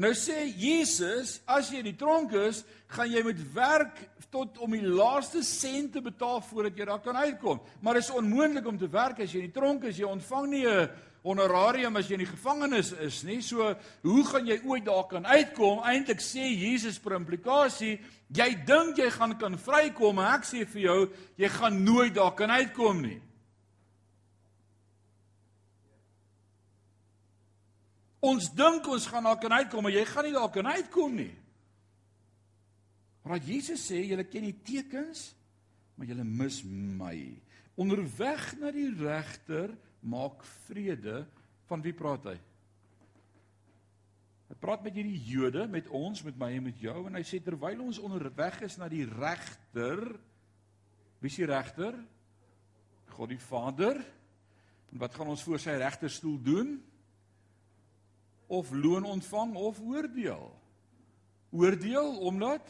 En 0.00 0.06
nou 0.06 0.14
sê 0.16 0.46
Jesus, 0.56 1.42
as 1.44 1.66
jy 1.68 1.82
in 1.82 1.90
die 1.90 1.98
tronk 2.00 2.30
is, 2.32 2.62
gaan 2.88 3.10
jy 3.12 3.20
met 3.20 3.40
werk 3.52 3.98
tot 4.32 4.56
om 4.64 4.72
die 4.72 4.88
laaste 4.88 5.42
sent 5.44 5.92
te 5.92 6.00
betaal 6.00 6.40
voordat 6.46 6.78
jy 6.80 6.86
daar 6.88 7.02
kan 7.04 7.18
uitkom. 7.20 7.60
Maar 7.84 7.98
dit 7.98 8.06
is 8.06 8.16
onmoontlik 8.16 8.70
om 8.70 8.78
te 8.80 8.88
werk 8.88 9.20
as 9.20 9.34
jy 9.34 9.42
in 9.42 9.50
die 9.50 9.58
tronk 9.58 9.84
is. 9.90 9.98
Jy 10.00 10.08
ontvang 10.08 10.48
nie 10.48 10.64
'n 10.64 10.88
honorarium 11.22 11.96
as 11.96 12.08
jy 12.08 12.16
in 12.16 12.24
die 12.24 12.32
gevangenis 12.32 12.92
is 12.92 13.22
nie. 13.24 13.42
So, 13.42 13.76
hoe 14.02 14.24
gaan 14.24 14.46
jy 14.46 14.60
ooit 14.64 14.86
daar 14.86 15.04
kan 15.04 15.26
uitkom? 15.26 15.84
Eintlik 15.84 16.20
sê 16.20 16.48
Jesus 16.48 16.98
per 16.98 17.20
implikasie, 17.20 18.00
jy 18.32 18.64
dink 18.64 18.96
jy 18.96 19.10
gaan 19.10 19.36
kan 19.38 19.58
vrykom, 19.58 20.14
maar 20.14 20.38
ek 20.38 20.44
sê 20.44 20.64
vir 20.66 20.82
jou, 20.82 21.10
jy 21.36 21.48
gaan 21.48 21.84
nooit 21.84 22.14
daar 22.14 22.34
kan 22.34 22.50
uitkom 22.50 23.02
nie. 23.02 23.20
Ons 28.20 28.50
dink 28.52 28.88
ons 28.92 29.06
gaan 29.08 29.24
daar 29.24 29.38
kan 29.40 29.54
uitkom, 29.56 29.86
maar 29.86 29.94
jy 29.96 30.04
gaan 30.08 30.26
nie 30.28 30.36
daar 30.36 30.52
kan 30.52 30.68
uitkom 30.68 31.14
nie. 31.16 31.32
Maar 33.24 33.40
Jesus 33.44 33.82
sê, 33.88 34.02
julle 34.04 34.26
ken 34.28 34.44
die 34.48 34.56
tekens, 34.64 35.30
maar 35.96 36.08
julle 36.08 36.24
mis 36.24 36.60
my. 36.64 37.16
Onderweg 37.80 38.52
na 38.60 38.72
die 38.74 38.88
regter 38.98 39.72
maak 40.00 40.44
vrede 40.66 41.22
van 41.68 41.84
wie 41.84 41.94
praat 41.96 42.28
hy? 42.32 42.36
Hy 44.50 44.56
praat 44.58 44.82
met 44.82 44.96
hierdie 44.98 45.20
Jode, 45.30 45.64
met 45.70 45.88
ons, 45.94 46.24
met 46.26 46.36
my 46.40 46.50
en 46.56 46.64
met 46.66 46.80
jou 46.82 47.04
en 47.06 47.14
hy 47.14 47.22
sê 47.24 47.38
terwyl 47.44 47.84
ons 47.84 48.00
onderweg 48.02 48.58
is 48.66 48.76
na 48.80 48.88
die 48.90 49.04
regter, 49.06 50.02
wie 51.20 51.30
is 51.30 51.38
die 51.38 51.48
regter? 51.48 51.94
God 53.14 53.30
die 53.30 53.40
Vader. 53.42 54.00
En 54.90 55.02
wat 55.02 55.14
gaan 55.14 55.30
ons 55.30 55.44
voor 55.46 55.60
sy 55.62 55.76
regterstoel 55.78 56.38
doen? 56.42 56.78
Of 58.50 58.70
loon 58.74 59.06
ontvang 59.06 59.54
of 59.54 59.78
oordeel. 59.80 60.48
Oordeel 61.54 62.16
omdat 62.26 62.66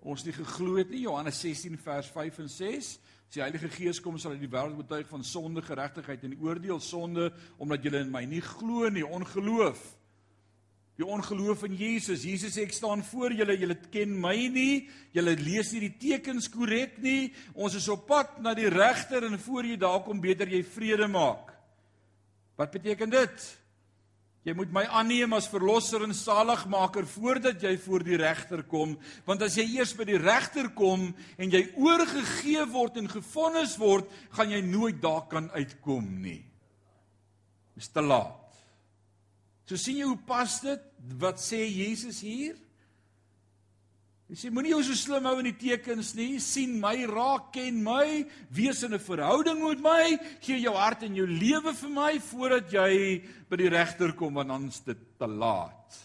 ons 0.00 0.24
nie 0.24 0.32
geglo 0.32 0.78
het 0.80 0.92
nie 0.92 1.04
Johannes 1.04 1.40
16 1.40 1.78
vers 1.80 2.08
5 2.12 2.44
en 2.44 2.52
6 2.52 2.90
as 3.30 3.36
die 3.36 3.44
Heilige 3.44 3.68
Gees 3.70 4.00
kom 4.02 4.16
sal 4.18 4.32
hy 4.34 4.40
die 4.40 4.50
wêreld 4.50 4.74
betuig 4.80 5.06
van 5.06 5.22
sonde, 5.22 5.62
geregtigheid 5.62 6.24
en 6.26 6.32
oordeel 6.42 6.80
sonde 6.82 7.28
omdat 7.62 7.84
julle 7.86 8.00
in 8.02 8.08
my 8.10 8.24
nie 8.26 8.40
glo 8.42 8.88
nie, 8.90 9.04
ongeloof. 9.06 9.78
Die 10.98 11.06
ongeloof 11.06 11.62
in 11.68 11.76
Jesus. 11.78 12.24
Jesus 12.26 12.56
sê 12.56 12.64
ek 12.66 12.74
staan 12.74 13.04
voor 13.06 13.36
julle, 13.38 13.54
julle 13.54 13.76
ken 13.94 14.16
my 14.18 14.34
nie, 14.50 14.88
julle 15.14 15.36
lees 15.38 15.70
nie 15.76 15.84
die 15.86 15.92
tekens 16.02 16.50
korrek 16.50 16.98
nie. 16.98 17.30
Ons 17.54 17.78
is 17.78 17.86
op 17.94 18.02
pad 18.10 18.40
na 18.42 18.50
die 18.58 18.66
regter 18.66 19.28
en 19.30 19.38
voor 19.38 19.70
jy 19.70 19.78
daar 19.78 20.02
kom 20.02 20.18
beter 20.20 20.50
jy 20.50 20.64
vrede 20.66 21.06
maak. 21.06 21.54
Wat 22.58 22.74
beteken 22.74 23.14
dit? 23.14 23.46
Jy 24.40 24.54
moet 24.56 24.70
my 24.72 24.86
aanneem 24.88 25.34
as 25.36 25.50
verlosser 25.52 26.06
en 26.06 26.14
saligmaker 26.16 27.04
voordat 27.04 27.60
jy 27.60 27.74
voor 27.82 28.04
die 28.06 28.16
regter 28.16 28.62
kom, 28.64 28.94
want 29.26 29.42
as 29.44 29.58
jy 29.60 29.66
eers 29.74 29.92
by 29.98 30.06
die 30.08 30.20
regter 30.20 30.70
kom 30.72 31.10
en 31.36 31.52
jy 31.52 31.66
oorgegee 31.76 32.64
word 32.72 32.96
en 33.02 33.10
gefonnis 33.12 33.76
word, 33.80 34.08
gaan 34.32 34.54
jy 34.54 34.62
nooit 34.64 35.02
daar 35.02 35.26
kan 35.28 35.50
uitkom 35.52 36.08
nie. 36.22 36.40
Dis 37.76 37.92
te 37.92 38.00
laat. 38.00 38.40
So 39.68 39.76
sien 39.76 40.00
jy 40.00 40.08
hoe 40.08 40.18
pas 40.26 40.56
dit 40.64 40.88
wat 41.20 41.38
sê 41.38 41.60
Jesus 41.68 42.24
hier? 42.24 42.56
Hy 44.30 44.36
sê 44.38 44.48
moenie 44.54 44.70
jou 44.70 44.84
so 44.86 44.94
slim 44.94 45.24
hou 45.26 45.40
in 45.40 45.48
die 45.48 45.58
tekens 45.58 46.12
nie. 46.14 46.38
sien 46.38 46.76
my, 46.78 46.92
raak, 47.10 47.48
ken 47.56 47.80
my, 47.82 48.22
wees 48.54 48.84
in 48.86 48.94
'n 48.94 49.02
verhouding 49.02 49.58
met 49.58 49.82
my, 49.82 50.04
gee 50.38 50.60
jou 50.62 50.74
hart 50.76 51.02
en 51.02 51.16
jou 51.16 51.26
lewe 51.26 51.74
vir 51.74 51.90
my 51.90 52.12
voordat 52.22 52.70
jy 52.70 53.24
by 53.50 53.56
die 53.56 53.68
regter 53.68 54.14
kom 54.14 54.34
want 54.34 54.48
dan 54.48 54.68
is 54.68 54.78
dit 54.86 55.02
te 55.18 55.26
laat. 55.26 55.98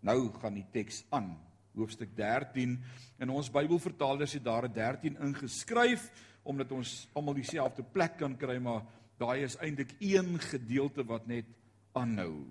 Nou 0.00 0.32
gaan 0.40 0.54
die 0.54 0.66
teks 0.72 1.04
aan. 1.10 1.36
Hoofstuk 1.76 2.16
13 2.16 2.80
in 3.20 3.30
ons 3.30 3.52
Bybelvertalers 3.52 4.32
het 4.32 4.44
daar 4.44 4.64
'n 4.64 4.72
13 4.72 5.16
ingeskryf 5.20 6.10
omdat 6.44 6.72
ons 6.72 7.08
almal 7.12 7.34
dieselfde 7.34 7.82
plek 7.82 8.16
kan 8.16 8.36
kry, 8.36 8.58
maar 8.58 8.86
daai 9.18 9.44
is 9.44 9.56
eintlik 9.56 9.94
een 10.00 10.40
gedeelte 10.40 11.04
wat 11.04 11.26
net 11.26 11.44
aanhou. 11.92 12.46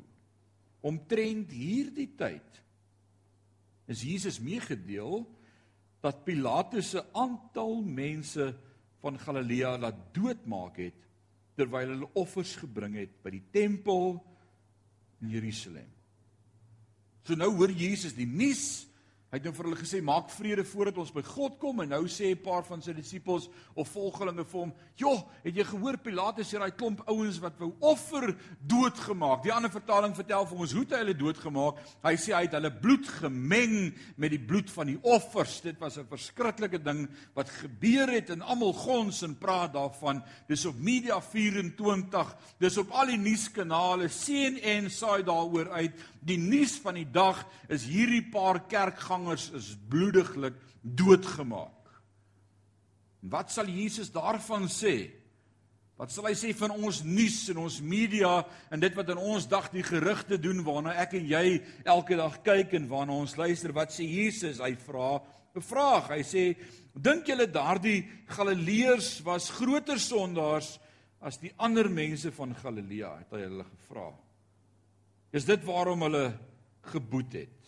Omtrent 0.81 1.49
hierdie 1.51 2.13
tyd 2.15 2.61
is 3.91 4.03
Jesus 4.05 4.39
meegedeel 4.39 5.25
dat 6.01 6.23
Pilatus 6.25 6.95
'n 6.95 7.05
aantal 7.13 7.81
mense 7.83 8.55
van 9.01 9.19
Galilea 9.19 9.77
laat 9.77 10.13
doodmaak 10.13 10.77
het 10.77 10.97
terwyl 11.55 11.87
hulle 11.93 12.09
offers 12.13 12.55
gebring 12.55 12.95
het 12.95 13.21
by 13.21 13.29
die 13.29 13.43
tempel 13.51 14.21
in 15.21 15.29
Jerusalem. 15.29 15.89
So 17.23 17.35
nou 17.35 17.51
hoor 17.55 17.71
Jesus 17.71 18.15
die 18.17 18.27
nuus 18.27 18.87
Hy 19.31 19.39
het 19.39 19.45
nou 19.47 19.53
vir 19.55 19.67
hulle 19.69 19.79
gesê 19.79 20.01
maak 20.03 20.27
vrede 20.27 20.63
voordat 20.67 20.97
ons 20.99 21.11
by 21.15 21.21
God 21.23 21.53
kom 21.61 21.77
en 21.79 21.93
nou 21.93 22.01
sê 22.11 22.33
'n 22.35 22.43
paar 22.43 22.65
van 22.67 22.81
sy 22.81 22.91
disippels 22.91 23.47
of 23.79 23.87
volgelinge 23.87 24.43
vir 24.43 24.59
hom: 24.59 24.73
"Joh, 24.97 25.23
het 25.41 25.55
jy 25.55 25.63
gehoor 25.63 25.97
Pilatus 25.97 26.51
het 26.51 26.59
daai 26.59 26.75
klomp 26.75 26.99
ouens 27.07 27.39
wat 27.39 27.57
wou 27.57 27.71
offer 27.79 28.35
doodgemaak?" 28.59 29.43
Die 29.43 29.53
ander 29.53 29.71
vertaling 29.71 30.13
vertel 30.13 30.45
vir 30.45 30.57
ons 30.57 30.73
hoe 30.73 30.85
hy 30.85 30.97
hulle 30.97 31.15
doodgemaak. 31.15 31.77
Hy 32.03 32.15
sê 32.17 32.35
hy 32.35 32.41
het 32.41 32.51
hulle 32.51 32.71
bloed 32.71 33.07
gemeng 33.07 33.93
met 34.17 34.31
die 34.31 34.39
bloed 34.39 34.69
van 34.69 34.87
die 34.87 34.99
offers. 35.01 35.61
Dit 35.61 35.79
was 35.79 35.97
'n 35.97 36.11
verskriklike 36.11 36.83
ding 36.83 37.07
wat 37.33 37.49
gebeur 37.49 38.11
het 38.11 38.31
en 38.31 38.41
almal 38.41 38.73
gons 38.73 39.23
en 39.23 39.37
praat 39.37 39.71
daarvan. 39.73 40.21
Dis 40.49 40.65
op 40.65 40.75
Media 40.75 41.21
24, 41.21 42.35
dis 42.59 42.77
op 42.77 42.91
al 42.91 43.05
die 43.05 43.17
nuuskanale, 43.17 44.09
CNN 44.09 44.89
saai 44.89 45.23
daaroor 45.23 45.69
uit. 45.69 45.93
Die 46.19 46.37
nuus 46.37 46.79
van 46.83 46.95
die 46.95 47.11
dag 47.11 47.47
is 47.69 47.85
hierdie 47.85 48.29
paar 48.29 48.59
kerkgangers 49.21 49.51
is 49.53 49.77
bloediglik 49.89 50.55
doodgemaak. 50.81 51.69
Wat 53.21 53.51
sal 53.51 53.67
Jesus 53.67 54.11
daarvan 54.11 54.67
sê? 54.67 55.11
Wat 55.97 56.09
sal 56.09 56.25
hy 56.25 56.33
sê 56.33 56.53
van 56.57 56.71
ons 56.73 57.03
nuus 57.05 57.49
en 57.51 57.59
ons 57.61 57.81
media 57.81 58.41
en 58.71 58.79
dit 58.81 58.95
wat 58.97 59.09
in 59.13 59.19
ons 59.21 59.45
dag 59.47 59.69
die 59.71 59.83
gerugte 59.83 60.39
doen 60.41 60.63
waarna 60.65 60.95
ek 61.03 61.13
en 61.19 61.27
jy 61.29 61.61
elke 61.85 62.17
dag 62.17 62.39
kyk 62.41 62.73
en 62.73 62.89
waarna 62.89 63.19
ons 63.21 63.37
luister? 63.37 63.71
Wat 63.71 63.93
sê 63.93 64.07
Jesus? 64.09 64.59
Hy 64.59 64.73
vra 64.75 65.21
'n 65.53 65.61
vraag. 65.61 66.09
Hy 66.09 66.23
sê: 66.23 66.55
"Dink 66.95 67.27
julle 67.27 67.45
daardie 67.45 68.07
Galileërs 68.27 69.21
was 69.23 69.51
groter 69.51 69.99
sondaars 69.99 70.79
as 71.21 71.37
die 71.37 71.51
ander 71.57 71.89
mense 71.89 72.31
van 72.31 72.55
Galilea?" 72.55 73.17
het 73.19 73.31
hy 73.31 73.41
hulle 73.41 73.65
gevra. 73.65 74.13
Is 75.33 75.45
dit 75.45 75.63
waarom 75.63 76.01
hulle 76.01 76.33
geboet 76.81 77.33
het? 77.33 77.60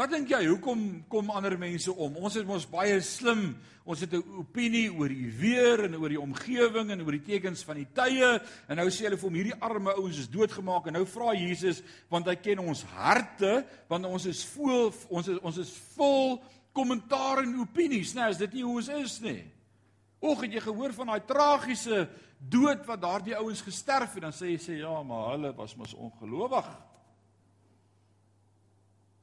Wat 0.00 0.08
dink 0.08 0.30
jy, 0.32 0.46
hoekom 0.48 0.84
kom 1.12 1.28
ander 1.36 1.58
mense 1.60 1.92
om? 1.92 2.14
Ons 2.24 2.38
is 2.40 2.44
mos 2.48 2.64
baie 2.64 3.02
slim. 3.04 3.50
Ons 3.84 4.00
het 4.00 4.14
'n 4.14 4.22
opinie 4.40 4.88
oor 4.88 5.08
die 5.12 5.28
weer 5.28 5.84
en 5.84 5.94
oor 5.96 6.08
die 6.08 6.20
omgewing 6.20 6.90
en 6.90 7.02
oor 7.04 7.12
die 7.12 7.26
tekens 7.26 7.62
van 7.62 7.76
die 7.76 7.88
tye. 7.92 8.40
En 8.66 8.76
nou 8.76 8.88
sê 8.88 9.04
hulle 9.04 9.18
vir 9.18 9.28
hom 9.28 9.34
hierdie 9.34 9.60
arme 9.60 9.92
ouens 9.92 10.18
is 10.18 10.28
doodgemaak 10.28 10.86
en 10.86 10.92
nou 10.94 11.04
vra 11.04 11.34
Jesus 11.34 11.82
want 12.08 12.26
hy 12.26 12.36
ken 12.36 12.58
ons 12.60 12.82
harte, 12.82 13.66
want 13.88 14.06
ons 14.06 14.24
is 14.24 14.42
vol 14.44 14.90
ons 15.10 15.28
is 15.28 15.38
ons 15.42 15.58
is 15.58 15.70
vol 15.96 16.42
kommentaar 16.72 17.42
en 17.42 17.60
opinies, 17.60 18.14
né? 18.14 18.22
Nee, 18.22 18.30
is 18.30 18.38
dit 18.38 18.52
nie 18.52 18.62
hoe 18.62 18.76
ons 18.76 18.88
is 18.88 19.20
nie? 19.20 19.44
Och, 20.20 20.40
het 20.40 20.52
jy 20.52 20.60
gehoor 20.60 20.92
van 20.92 21.06
daai 21.06 21.26
tragiese 21.26 22.08
dood 22.38 22.86
wat 22.86 23.02
daardie 23.02 23.36
ouens 23.36 23.60
gesterf 23.60 24.14
het, 24.14 24.22
dan 24.22 24.32
sê 24.32 24.46
jy 24.46 24.58
sê 24.58 24.78
ja, 24.80 25.02
maar 25.02 25.32
hulle 25.32 25.54
was 25.54 25.76
mos 25.76 25.94
ongelowig. 25.94 26.89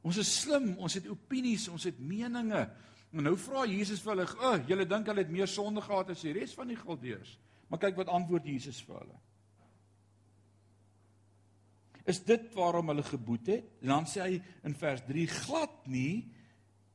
Ons 0.07 0.19
is 0.21 0.33
slim, 0.41 0.71
ons 0.79 0.95
het 0.95 1.07
opinies, 1.11 1.67
ons 1.71 1.87
het 1.87 1.99
meninge. 1.99 2.63
En 3.11 3.23
nou 3.27 3.35
vra 3.39 3.65
Jesus 3.67 4.01
vir 4.03 4.13
hulle, 4.13 4.27
"O, 4.37 4.53
oh, 4.53 4.67
julle 4.67 4.85
dink 4.87 5.07
hulle 5.07 5.23
het 5.23 5.31
meer 5.31 5.47
sonde 5.47 5.81
gehad 5.81 6.09
as 6.09 6.21
die 6.21 6.33
res 6.33 6.53
van 6.53 6.67
die 6.67 6.79
Galdeërs?" 6.79 7.37
Maar 7.69 7.79
kyk 7.79 7.95
wat 7.97 8.07
antwoord 8.07 8.45
Jesus 8.45 8.81
vir 8.81 8.99
hulle. 8.99 9.19
Is 12.05 12.23
dit 12.23 12.53
waarom 12.53 12.87
hulle 12.87 13.03
geboet 13.03 13.47
het? 13.47 13.65
En 13.81 13.87
dan 13.87 14.05
sê 14.05 14.21
hy 14.21 14.41
in 14.63 14.75
vers 14.75 15.01
3: 15.07 15.27
"Glad 15.27 15.87
nie, 15.87 16.31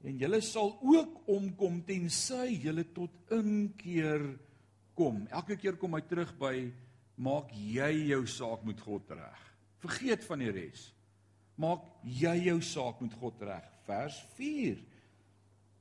en 0.02 0.16
julle 0.18 0.40
sal 0.40 0.78
ook 0.80 1.28
omkom 1.30 1.82
tensy 1.84 2.58
julle 2.62 2.84
tot 2.94 3.10
inkeer 3.30 4.24
kom. 4.98 5.26
Elke 5.30 5.56
keer 5.56 5.76
kom 5.76 5.94
hy 5.94 6.02
terug 6.08 6.32
by 6.38 6.56
maak 7.22 7.52
jy 7.54 8.08
jou 8.10 8.24
saak 8.26 8.64
met 8.66 8.80
God 8.82 9.10
reg. 9.14 9.44
Vergeet 9.82 10.24
van 10.26 10.42
die 10.42 10.50
res. 10.54 10.88
Maak 11.60 11.84
jy 12.02 12.36
jou 12.48 12.60
saak 12.64 13.00
met 13.04 13.14
God 13.20 13.42
reg. 13.44 13.68
Vers 13.86 14.16
4. 14.38 14.80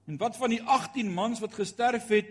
En 0.09 0.17
wat 0.19 0.37
van 0.37 0.51
die 0.51 0.61
18 0.61 1.11
mans 1.13 1.39
wat 1.39 1.53
gesterf 1.55 2.09
het 2.11 2.29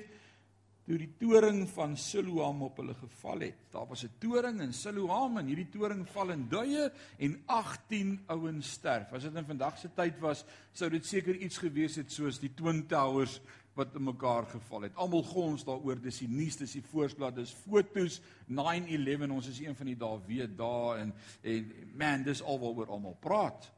toe 0.85 0.99
die 0.99 1.13
toring 1.21 1.63
van 1.71 1.95
Siloam 1.97 2.65
op 2.67 2.81
hulle 2.83 2.97
geval 2.99 3.47
het? 3.47 3.61
Daar 3.73 3.87
was 3.87 4.05
'n 4.05 4.13
toring 4.19 4.61
in 4.61 4.73
Siloam 4.73 5.39
en 5.39 5.47
hierdie 5.47 5.69
toring 5.71 6.07
val 6.09 6.31
in 6.31 6.49
duie 6.49 6.91
en 7.19 7.43
18 7.47 8.21
ouens 8.27 8.71
sterf. 8.71 9.13
As 9.13 9.23
dit 9.23 9.35
in 9.35 9.47
vandag 9.47 9.79
se 9.79 9.89
tyd 9.95 10.19
was, 10.19 10.45
sou 10.73 10.91
dit 10.91 11.07
seker 11.07 11.37
iets 11.37 11.59
gewees 11.59 11.97
het 11.97 12.13
soos 12.13 12.39
die 12.39 12.55
Twin 12.55 12.87
Towers 12.87 13.41
wat 13.81 13.97
in 13.97 14.05
mekaar 14.05 14.47
geval 14.51 14.87
het. 14.87 14.97
Almal 15.01 15.25
gons 15.27 15.65
daaroor, 15.65 16.01
dis 16.03 16.21
die 16.23 16.29
nuus, 16.31 16.59
dis 16.61 16.77
die 16.77 16.85
voorsblad, 16.93 17.39
dis 17.39 17.53
fotos 17.65 18.21
9/11. 18.47 19.33
Ons 19.33 19.49
is 19.49 19.61
een 19.65 19.77
van 19.77 19.89
die 19.89 19.97
dae 19.99 20.21
weet 20.27 20.57
daar 20.59 21.01
en 21.01 21.15
en 21.43 21.73
man, 21.97 22.25
dis 22.25 22.43
alwaaroor 22.43 22.93
almal 22.97 23.17
praat. 23.21 23.71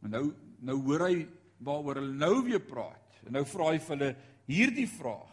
Maar 0.00 0.10
nou 0.18 0.26
nou 0.64 0.78
hoor 0.86 1.08
hy 1.08 1.26
waaroor 1.64 2.00
hulle 2.00 2.18
nou 2.18 2.42
weer 2.44 2.62
praat. 2.62 3.20
En 3.26 3.32
nou 3.32 3.44
vra 3.48 3.70
hy 3.72 3.78
vir 3.78 3.96
hulle 3.96 4.12
hierdie 4.46 4.88
vraag. 4.88 5.32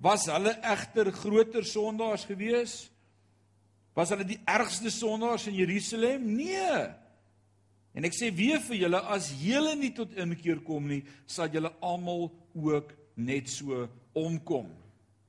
Was 0.00 0.26
hulle 0.32 0.54
egter 0.64 1.12
groter 1.12 1.64
sondaars 1.64 2.24
gewees? 2.24 2.90
Was 3.94 4.12
hulle 4.14 4.24
die 4.24 4.40
ergste 4.48 4.90
sondaars 4.90 5.46
in 5.50 5.58
Jerusalem? 5.58 6.24
Nee. 6.36 6.88
En 7.92 8.06
ek 8.06 8.14
sê 8.14 8.30
weer 8.34 8.62
vir 8.64 8.84
julle 8.84 9.00
as 9.12 9.32
julle 9.42 9.74
nie 9.78 9.90
tot 9.96 10.14
inkeer 10.14 10.62
kom 10.66 10.86
nie, 10.88 11.02
sal 11.26 11.50
julle 11.52 11.72
almal 11.84 12.30
ook 12.54 12.92
net 13.16 13.48
so 13.48 13.88
omkom. 14.16 14.70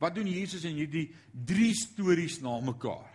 Wat 0.01 0.15
doen 0.15 0.27
Jesus 0.27 0.65
in 0.65 0.77
hierdie 0.79 1.09
drie 1.31 1.73
stories 1.77 2.39
na 2.41 2.55
mekaar? 2.63 3.09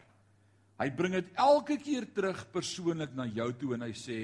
Hy 0.76 0.90
bring 0.92 1.16
dit 1.16 1.30
elke 1.40 1.78
keer 1.80 2.04
terug 2.14 2.44
persoonlik 2.52 3.14
na 3.16 3.26
jou 3.32 3.48
toe 3.56 3.74
en 3.74 3.86
hy 3.86 3.94
sê 3.96 4.18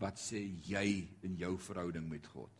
wat 0.00 0.18
sê 0.20 0.40
jy 0.68 0.86
in 1.26 1.36
jou 1.38 1.56
verhouding 1.60 2.06
met 2.08 2.26
God? 2.32 2.52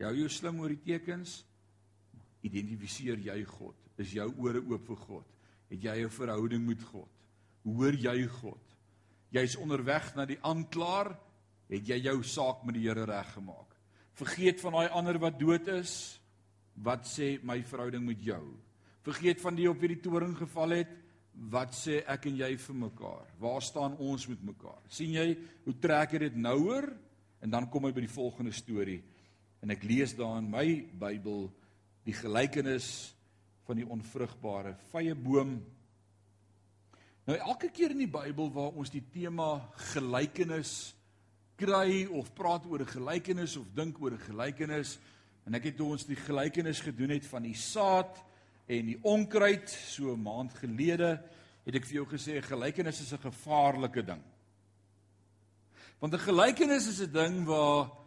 Jou 0.00 0.12
jy 0.16 0.28
slim 0.32 0.60
oor 0.62 0.72
die 0.72 0.84
tekens? 0.84 1.40
Identifiseer 2.46 3.20
jy 3.20 3.42
God? 3.44 3.76
Is 4.00 4.14
jou 4.16 4.28
ore 4.40 4.62
oop 4.62 4.86
vir 4.88 5.00
God? 5.04 5.26
Het 5.70 5.82
jy 5.84 5.96
'n 6.04 6.10
verhouding 6.10 6.66
met 6.66 6.82
God? 6.82 7.10
Hoor 7.64 7.92
jy 7.92 8.26
God? 8.26 8.62
Jy's 9.30 9.56
onderweg 9.56 10.14
na 10.16 10.24
die 10.24 10.38
aanklaer, 10.42 11.16
het 11.68 11.88
jy 11.88 12.00
jou 12.02 12.22
saak 12.22 12.64
met 12.64 12.74
die 12.74 12.88
Here 12.88 13.04
reggemaak. 13.04 13.69
Vergeet 14.20 14.60
van 14.60 14.76
daai 14.76 14.96
ander 14.96 15.18
wat 15.20 15.38
dood 15.40 15.68
is. 15.72 15.94
Wat 16.80 17.06
sê 17.08 17.38
my 17.44 17.60
verhouding 17.66 18.04
met 18.06 18.20
jou? 18.24 18.42
Vergeet 19.04 19.40
van 19.40 19.56
die 19.56 19.68
op 19.70 19.80
wie 19.80 19.94
die 19.94 20.02
toring 20.04 20.36
geval 20.38 20.76
het. 20.80 20.92
Wat 21.50 21.72
sê 21.76 22.02
ek 22.10 22.28
en 22.28 22.36
jy 22.40 22.50
vir 22.60 22.76
mekaar? 22.76 23.28
Waar 23.40 23.62
staan 23.64 23.96
ons 23.96 24.26
met 24.28 24.42
mekaar? 24.44 24.82
sien 24.88 25.14
jy 25.14 25.38
hoe 25.64 25.76
trek 25.80 26.18
dit 26.20 26.36
nouer? 26.36 26.90
En 27.40 27.50
dan 27.50 27.68
kom 27.72 27.86
hy 27.88 27.94
by 27.96 28.04
die 28.04 28.12
volgende 28.12 28.52
storie. 28.52 29.00
En 29.64 29.72
ek 29.72 29.84
lees 29.88 30.12
daar 30.16 30.38
in 30.40 30.50
my 30.52 30.66
Bybel 31.00 31.48
die 32.04 32.16
gelykenis 32.16 33.14
van 33.64 33.80
die 33.80 33.88
onvrugbare 33.88 34.74
vrye 34.90 35.14
boom 35.14 35.60
Nou 37.30 37.36
elke 37.38 37.68
keer 37.70 37.92
in 37.94 38.00
die 38.02 38.10
Bybel 38.10 38.48
waar 38.50 38.74
ons 38.74 38.90
die 38.90 39.04
tema 39.12 39.60
gelykenis 39.92 40.94
kry 41.60 42.06
of 42.08 42.32
praat 42.34 42.64
oor 42.66 42.80
'n 42.80 42.94
gelykenis 42.96 43.56
of 43.56 43.66
dink 43.74 44.00
oor 44.00 44.12
'n 44.12 44.26
gelykenis 44.28 44.98
en 45.46 45.54
ek 45.54 45.64
het 45.64 45.76
toe 45.76 45.90
ons 45.92 46.06
die 46.06 46.16
gelykenis 46.16 46.80
gedoen 46.80 47.10
het 47.10 47.26
van 47.26 47.42
die 47.42 47.54
saad 47.54 48.16
en 48.66 48.86
die 48.86 48.98
onkruid 49.02 49.68
so 49.68 50.12
'n 50.12 50.22
maand 50.22 50.54
gelede 50.54 51.20
het 51.64 51.74
ek 51.74 51.84
vir 51.84 51.94
jou 51.94 52.06
gesê 52.06 52.40
gelykenis 52.42 53.00
is 53.00 53.12
'n 53.12 53.18
gevaarlike 53.18 54.02
ding. 54.02 54.22
Want 56.00 56.14
'n 56.14 56.18
gelykenis 56.18 56.88
is 56.88 57.00
'n 57.00 57.12
ding 57.12 57.44
waar 57.44 57.99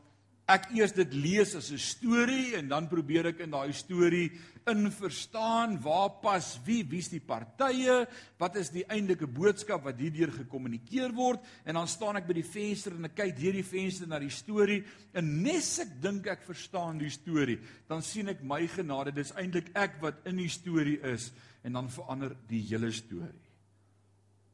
ek 0.50 0.74
eers 0.76 0.92
dit 0.92 1.14
lees 1.16 1.56
as 1.56 1.72
'n 1.72 1.80
storie 1.80 2.56
en 2.56 2.68
dan 2.68 2.90
probeer 2.90 3.28
ek 3.28 3.40
in 3.40 3.52
daai 3.52 3.72
storie 3.74 4.32
in 4.68 4.92
verstaan 4.92 5.76
waar 5.82 6.20
pas 6.22 6.60
wie, 6.66 6.84
wie's 6.88 7.10
die 7.12 7.20
partye, 7.20 8.06
wat 8.40 8.56
is 8.56 8.70
die 8.70 8.86
eintlike 8.88 9.28
boodskap 9.28 9.84
wat 9.84 10.00
hierdeur 10.00 10.32
gekommunikeer 10.32 11.12
word 11.16 11.44
en 11.66 11.76
dan 11.76 11.88
staan 11.88 12.18
ek 12.18 12.28
by 12.28 12.34
die 12.34 12.48
venster 12.48 12.96
en 12.96 13.06
ek 13.06 13.16
kyk 13.16 13.36
deur 13.40 13.58
die 13.60 13.64
venster 13.68 14.08
na 14.08 14.20
die 14.20 14.32
storie 14.32 14.84
en 15.14 15.44
nes 15.44 15.80
ek 15.84 16.02
dink 16.02 16.28
ek 16.28 16.44
verstaan 16.48 16.98
die 16.98 17.12
storie, 17.12 17.60
dan 17.88 18.02
sien 18.02 18.32
ek 18.32 18.44
my 18.44 18.66
genade, 18.68 19.12
dis 19.12 19.36
eintlik 19.36 19.72
ek 19.76 20.00
wat 20.02 20.24
in 20.26 20.38
die 20.38 20.52
storie 20.52 21.00
is 21.04 21.32
en 21.64 21.74
dan 21.74 21.92
verander 21.92 22.36
die 22.48 22.62
hele 22.68 22.92
storie. 22.92 23.48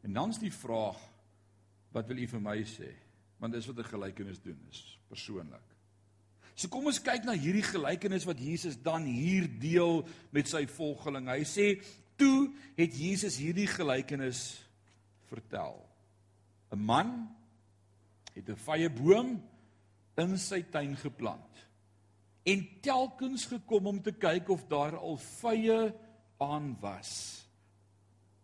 En 0.05 0.13
dan's 0.13 0.39
die 0.41 0.53
vraag 0.53 0.99
wat 1.93 2.07
wil 2.07 2.21
u 2.21 2.27
vir 2.27 2.41
my 2.41 2.59
sê? 2.63 2.93
Want 3.39 3.53
dis 3.53 3.67
wat 3.67 3.77
'n 3.79 3.91
gelykenis 3.93 4.41
doen, 4.41 4.59
is 4.69 4.99
persoonlik. 5.09 5.68
So 6.59 6.67
kom 6.67 6.89
ons 6.91 6.99
kyk 6.99 7.23
na 7.23 7.37
hierdie 7.39 7.63
gelykenis 7.63 8.25
wat 8.27 8.39
Jesus 8.43 8.75
dan 8.83 9.05
hier 9.07 9.45
deel 9.61 10.01
met 10.35 10.49
sy 10.51 10.65
volgelinge. 10.67 11.31
Hy 11.31 11.45
sê: 11.47 11.67
"Toe 12.19 12.51
het 12.75 12.97
Jesus 12.99 13.37
hierdie 13.39 13.67
gelykenis 13.67 14.59
vertel. 15.29 15.77
'n 16.71 16.81
Man 16.83 17.29
het 18.35 18.49
'n 18.49 18.55
vrye 18.65 18.89
boom 18.89 19.39
in 20.17 20.37
sy 20.37 20.61
tuin 20.61 20.95
geplant 20.97 21.53
en 22.43 22.67
telkens 22.81 23.45
gekom 23.45 23.87
om 23.87 24.01
te 24.01 24.11
kyk 24.11 24.49
of 24.49 24.67
daar 24.67 24.97
al 24.97 25.17
vye 25.17 25.93
aan 26.39 26.77
was. 26.81 27.45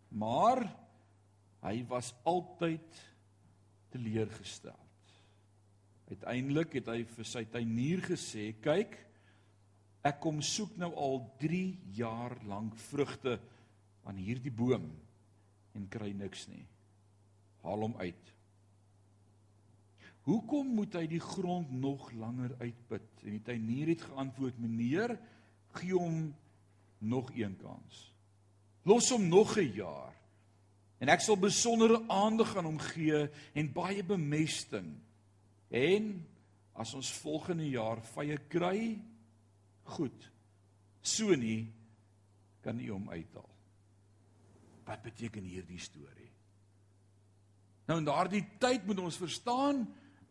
Maar 0.09 0.75
hy 1.61 1.85
was 1.87 2.13
altyd 2.23 3.01
teleurgestel. 3.89 4.84
Uiteindelik 6.05 6.77
het 6.77 6.89
hy 6.91 7.01
vir 7.15 7.25
sy 7.25 7.43
tuinier 7.49 8.03
gesê: 8.05 8.51
"Kyk, 8.61 8.93
ek 10.05 10.19
kom 10.21 10.41
soek 10.41 10.75
nou 10.77 10.91
al 10.93 11.19
3 11.41 11.79
jaar 11.97 12.37
lank 12.45 12.77
vrugte 12.91 13.39
aan 14.05 14.19
hierdie 14.21 14.53
boom 14.53 14.91
en 15.73 15.87
kry 15.89 16.11
niks 16.13 16.47
nie. 16.47 16.65
Haal 17.63 17.87
hom 17.87 17.95
uit." 17.97 18.33
Hoekom 20.25 20.71
moet 20.77 20.93
hy 20.97 21.05
die 21.07 21.21
grond 21.21 21.71
nog 21.71 22.11
langer 22.17 22.55
uitput? 22.57 23.09
En 23.23 23.31
die 23.37 23.45
tuinier 23.45 23.93
het 23.93 24.01
geantwoord: 24.01 24.59
"Meneer, 24.59 25.17
gee 25.77 25.93
hom 25.93 26.35
nog 26.97 27.31
een 27.33 27.57
kans. 27.57 28.13
Los 28.85 29.09
hom 29.09 29.27
nog 29.27 29.57
'n 29.57 29.73
jaar." 29.73 30.13
En 30.99 31.09
ek 31.09 31.21
sal 31.21 31.37
besondere 31.37 32.01
aandag 32.07 32.55
aan 32.57 32.65
hom 32.65 32.79
gee 32.79 33.29
en 33.53 33.73
baie 33.73 34.03
bemesting 34.03 34.95
En 35.75 36.13
as 36.79 36.93
ons 36.95 37.11
volgende 37.19 37.67
jaar 37.67 37.99
vye 38.15 38.37
kry, 38.51 38.79
goed. 39.95 40.29
So 41.03 41.35
nie 41.35 41.67
kan 42.63 42.79
u 42.79 42.87
hom 42.89 43.09
uithaal. 43.11 43.51
Wat 44.85 45.03
beteken 45.03 45.43
hierdie 45.43 45.81
storie? 45.81 46.31
Nou 47.85 47.99
in 48.01 48.07
daardie 48.07 48.43
tyd 48.61 48.87
moet 48.87 49.03
ons 49.03 49.19
verstaan 49.19 49.83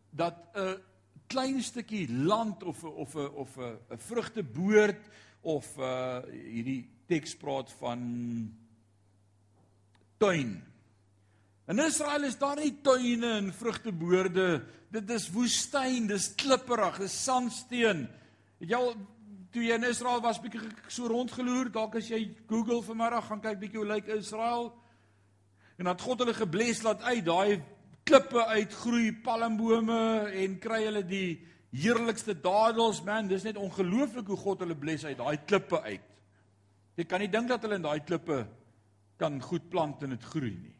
dat 0.09 0.35
'n 0.55 0.81
klein 1.27 1.61
stukkie 1.63 2.07
land 2.09 2.63
of 2.63 2.83
'n 2.83 2.87
of 2.87 3.15
'n 3.15 3.29
of 3.35 3.57
'n 3.57 3.77
'n 3.89 3.97
vrugteboord 3.97 5.01
of 5.41 5.77
'n 5.77 5.81
uh, 5.81 6.21
hierdie 6.31 6.89
teks 7.05 7.35
praat 7.35 7.71
van 7.71 8.01
tuin 10.17 10.74
In 11.65 11.79
Israel 11.81 12.23
is 12.27 12.37
daar 12.37 12.59
nie 12.59 12.75
tuine 12.85 13.31
en 13.39 13.53
vrugteboorde. 13.53 14.63
Dit 14.93 15.09
is 15.09 15.31
woestyn, 15.33 16.05
dis 16.07 16.27
klipperig, 16.37 16.99
dis 17.01 17.15
sandsteen. 17.23 18.03
Het 18.61 18.69
jy 18.69 18.77
al 18.77 18.91
toe 19.55 19.63
jy 19.65 19.77
in 19.79 19.87
Israel 19.87 20.21
was 20.21 20.37
bietjie 20.43 20.61
so 20.91 21.09
rondgeloer, 21.09 21.71
dalk 21.73 21.97
as 21.97 22.11
jy 22.11 22.21
Google 22.49 22.83
vanmiddag 22.85 23.25
gaan 23.31 23.41
kyk 23.41 23.63
bietjie 23.63 23.81
hoe 23.81 23.87
lyk 23.95 24.11
Israel. 24.13 24.69
En 25.81 25.89
dat 25.89 26.05
God 26.05 26.21
hulle 26.21 26.35
gebless 26.37 26.83
laat 26.85 27.01
uit 27.07 27.25
daai 27.25 27.63
klippe 28.05 28.45
uitgroei, 28.45 29.09
palmbome 29.25 30.29
en 30.37 30.59
kry 30.61 30.83
hulle 30.85 31.01
die 31.07 31.39
heerlikste 31.75 32.37
dadels, 32.37 33.01
man, 33.07 33.27
dis 33.27 33.43
net 33.47 33.57
ongelooflik 33.57 34.29
hoe 34.29 34.37
God 34.37 34.61
hulle 34.63 34.77
bless 34.77 35.07
uit 35.09 35.17
daai 35.17 35.41
klippe 35.49 35.81
uit. 35.81 36.13
Jy 36.95 37.09
kan 37.09 37.25
nie 37.25 37.31
dink 37.31 37.49
dat 37.49 37.65
hulle 37.65 37.81
in 37.81 37.89
daai 37.89 38.05
klippe 38.05 38.43
kan 39.19 39.41
goed 39.41 39.65
plant 39.73 40.05
en 40.05 40.13
dit 40.13 40.29
groei 40.29 40.53
nie. 40.53 40.74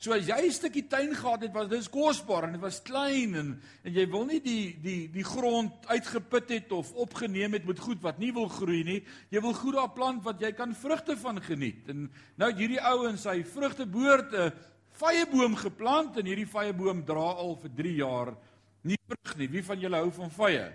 So 0.00 0.14
as 0.16 0.24
jy 0.24 0.46
'n 0.48 0.52
stukkie 0.52 0.88
tuin 0.88 1.12
gehad 1.12 1.42
het, 1.42 1.52
was 1.52 1.68
dit 1.68 1.88
kosbaar 1.92 2.44
en 2.44 2.52
dit 2.52 2.60
was 2.60 2.80
klein 2.80 3.34
en 3.34 3.60
en 3.84 3.92
jy 3.92 4.06
wil 4.08 4.24
nie 4.24 4.40
die 4.40 4.80
die 4.80 5.10
die 5.12 5.24
grond 5.24 5.72
uitgeput 5.86 6.48
het 6.48 6.72
of 6.72 6.94
opgeneem 6.94 7.52
het 7.52 7.66
met 7.66 7.78
goed 7.78 8.00
wat 8.00 8.18
nie 8.18 8.32
wil 8.32 8.48
groei 8.48 8.82
nie. 8.82 9.04
Jy 9.28 9.40
wil 9.40 9.52
goed 9.52 9.74
daar 9.74 9.92
plant 9.92 10.24
wat 10.24 10.40
jy 10.40 10.52
kan 10.52 10.74
vrugte 10.74 11.16
van 11.16 11.42
geniet. 11.42 11.88
En 11.88 12.10
nou 12.36 12.50
hierdie 12.52 12.80
ou 12.80 13.08
in 13.10 13.18
sy 13.18 13.44
vrugteboord 13.44 14.32
'n 14.32 14.52
vyeboom 14.88 15.56
geplant 15.56 16.16
en 16.16 16.26
hierdie 16.26 16.48
vyeboom 16.48 17.04
dra 17.04 17.36
al 17.36 17.56
vir 17.56 17.70
3 17.76 17.96
jaar 17.96 18.36
nie 18.82 18.98
vrug 19.06 19.36
nie. 19.36 19.48
Wie 19.48 19.64
van 19.64 19.80
julle 19.80 19.96
hou 19.96 20.10
van 20.10 20.30
vye? 20.30 20.72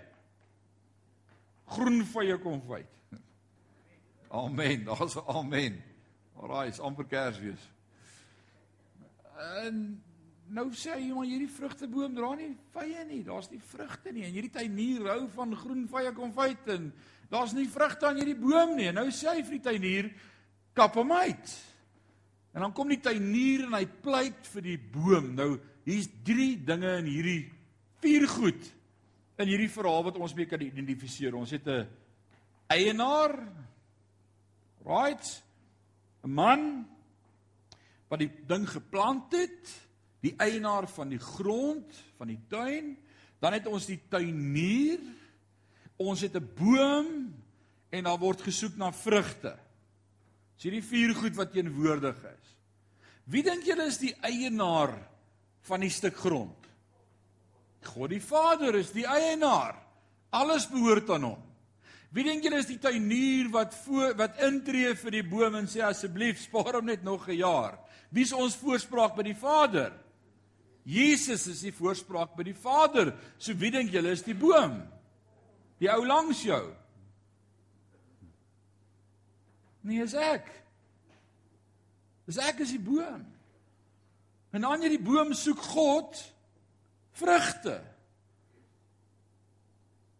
Groen 1.66 2.04
vye 2.04 2.38
kom 2.38 2.62
uit. 2.70 2.86
Amen. 4.30 4.84
Daar's 4.84 5.16
'n 5.16 5.26
amen. 5.26 5.82
Alraai, 6.36 6.68
is 6.68 6.78
amper 6.78 7.04
Kersfees. 7.04 7.75
En 9.36 10.02
nou 10.56 10.70
sê 10.78 10.94
hy 10.94 11.10
maar 11.12 11.26
hierdie 11.28 11.50
vrugteboom 11.50 12.14
dra 12.16 12.32
nie 12.38 12.52
vye 12.74 13.04
nie. 13.08 13.22
Daar's 13.26 13.50
nie 13.50 13.60
vrugte 13.60 14.12
nie. 14.14 14.24
En 14.26 14.34
hierdie 14.36 14.54
tuinier 14.54 15.08
hou 15.10 15.22
van 15.34 15.54
groen 15.58 15.84
vye 15.90 16.12
konfyt 16.16 16.70
en 16.72 16.90
daar's 17.30 17.54
nie 17.56 17.66
vrugte 17.68 18.08
aan 18.08 18.20
hierdie 18.20 18.38
boom 18.38 18.76
nie. 18.78 18.88
En 18.90 19.00
nou 19.02 19.08
sê 19.10 19.34
hy 19.34 19.42
vir 19.42 19.58
die 19.58 19.66
tuinier 19.66 20.10
kap 20.76 20.96
hom 20.96 21.12
uit. 21.12 21.56
En 22.56 22.64
dan 22.64 22.72
kom 22.72 22.88
die 22.88 23.02
tuinier 23.02 23.66
en 23.66 23.76
hy 23.76 23.84
pleit 24.02 24.48
vir 24.54 24.64
die 24.70 24.78
boom. 24.78 25.34
Nou 25.36 25.50
hier's 25.86 26.08
drie 26.24 26.54
dinge 26.56 26.96
in 27.02 27.10
hierdie 27.10 27.42
vier 28.02 28.26
goed 28.30 28.72
in 29.36 29.50
hierdie 29.50 29.70
verhaal 29.70 30.06
wat 30.06 30.18
ons 30.20 30.32
mee 30.36 30.48
kan 30.48 30.62
identifiseer. 30.64 31.34
Ons 31.36 31.52
het 31.52 31.66
'n 31.68 31.86
eienaar 32.72 33.36
right 34.84 35.42
'n 36.24 36.30
man 36.30 36.88
wat 38.08 38.22
die 38.22 38.30
ding 38.48 38.66
geplant 38.68 39.34
het, 39.34 39.72
die 40.24 40.34
eienaar 40.42 40.88
van 40.90 41.10
die 41.12 41.20
grond, 41.22 41.92
van 42.18 42.30
die 42.30 42.40
tuin, 42.50 42.94
dan 43.42 43.56
het 43.56 43.66
ons 43.70 43.86
die 43.86 44.00
tuinier. 44.10 45.00
Ons 45.96 46.20
het 46.20 46.36
'n 46.36 46.50
boom 46.54 47.34
en 47.90 48.04
daar 48.04 48.18
word 48.18 48.42
gesoek 48.42 48.76
na 48.76 48.92
vrugte. 48.92 49.56
Dis 50.56 50.62
hierdie 50.68 50.82
vier 50.82 51.14
goed 51.14 51.36
wat 51.36 51.52
teenwoordig 51.52 52.16
is. 52.24 52.46
Wie 53.24 53.42
dink 53.42 53.64
julle 53.64 53.86
is 53.86 53.98
die 53.98 54.14
eienaar 54.22 54.94
van 55.60 55.80
die 55.80 55.90
stuk 55.90 56.16
grond? 56.16 56.66
God 57.86 58.10
die 58.10 58.22
Vader 58.22 58.74
is 58.74 58.92
die 58.92 59.06
eienaar. 59.06 59.76
Alles 60.30 60.68
behoort 60.68 61.10
aan 61.10 61.22
hom. 61.22 61.42
Wie 62.14 62.24
dink 62.24 62.44
julle 62.44 62.60
is 62.62 62.68
die 62.70 62.78
tuinier 62.80 63.50
wat 63.52 63.74
voor 63.84 64.14
wat 64.18 64.40
intree 64.46 64.94
vir 64.94 65.10
die 65.18 65.26
boom 65.26 65.58
en 65.58 65.66
sê 65.70 65.82
asseblief 65.84 66.40
spaar 66.44 66.78
hom 66.78 66.86
net 66.86 67.02
nog 67.04 67.28
'n 67.28 67.38
jaar? 67.38 67.78
Wie 68.10 68.22
is 68.22 68.32
ons 68.32 68.56
voorspraak 68.56 69.16
by 69.16 69.22
die 69.22 69.34
Vader? 69.34 69.92
Jesus 70.84 71.46
is 71.46 71.60
die 71.60 71.72
voorspraak 71.72 72.36
by 72.36 72.44
die 72.46 72.54
Vader. 72.54 73.14
So 73.38 73.52
wie 73.58 73.70
dink 73.70 73.90
julle 73.90 74.10
is 74.10 74.22
die 74.22 74.34
boom? 74.34 74.82
Die 75.78 75.90
ou 75.90 76.06
langs 76.06 76.42
jou. 76.42 76.62
Nee, 79.82 80.02
is 80.02 80.14
ek. 80.14 80.46
Dis 82.26 82.38
ek 82.38 82.60
is 82.60 82.70
die 82.70 82.82
boom. 82.82 83.26
En 84.54 84.64
aan 84.64 84.80
hierdie 84.80 85.02
boom 85.02 85.34
soek 85.34 85.58
God 85.58 86.18
vrugte. 87.18 87.80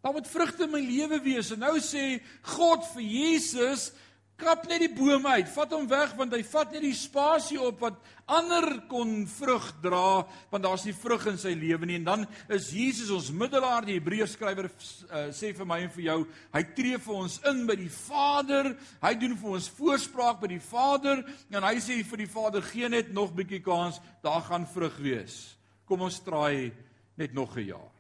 Daar 0.07 0.15
moet 0.15 0.29
vrugte 0.31 0.63
in 0.63 0.71
my 0.71 0.79
lewe 0.79 1.19
wees. 1.19 1.49
En 1.51 1.59
nou 1.59 1.81
sê 1.83 2.21
God 2.55 2.85
vir 2.93 3.03
Jesus, 3.03 3.89
Kap 4.37 4.67
net 4.69 4.83
die 4.85 4.93
boom 4.93 5.25
uit, 5.33 5.49
vat 5.49 5.71
hom 5.73 5.87
weg 5.89 6.11
want 6.19 6.35
hy 6.37 6.43
vat 6.45 6.75
net 6.77 6.83
die 6.85 6.95
spasie 6.95 7.57
op 7.57 7.79
wat 7.81 7.97
ander 8.29 8.67
kon 8.91 9.23
vrug 9.33 9.71
dra 9.81 10.27
want 10.51 10.67
daar's 10.67 10.85
nie 10.85 10.93
vrug 10.93 11.25
in 11.31 11.41
sy 11.41 11.55
lewe 11.57 11.89
nie. 11.89 11.97
En 12.03 12.05
dan 12.11 12.27
is 12.53 12.69
Jesus 12.77 13.09
ons 13.17 13.31
middelaar. 13.33 13.87
Die 13.89 13.97
Hebreërs 13.97 14.37
skrywer 14.37 14.69
uh, 14.69 15.25
sê 15.33 15.55
vir 15.57 15.71
my 15.73 15.81
en 15.87 15.95
vir 15.97 16.05
jou 16.11 16.19
hy 16.53 16.65
tree 16.77 17.01
vir 17.09 17.17
ons 17.17 17.41
in 17.49 17.65
by 17.67 17.79
die 17.81 17.91
Vader. 17.97 18.71
Hy 19.01 19.15
doen 19.25 19.35
vir 19.41 19.57
ons 19.57 19.73
voorspraak 19.81 20.39
by 20.45 20.53
die 20.53 20.63
Vader. 20.69 21.25
En 21.51 21.67
hy 21.71 21.75
sê 21.81 21.99
vir 22.05 22.27
die 22.27 22.31
Vader 22.37 22.71
gee 22.71 22.93
net 22.93 23.11
nog 23.17 23.33
bietjie 23.35 23.65
kans 23.65 23.99
daar 24.23 24.45
gaan 24.53 24.69
vrug 24.77 25.01
wees. 25.01 25.41
Kom 25.89 26.05
ons 26.07 26.21
traai 26.29 26.77
net 27.17 27.33
nog 27.33 27.57
'n 27.57 27.71
jaar 27.73 27.96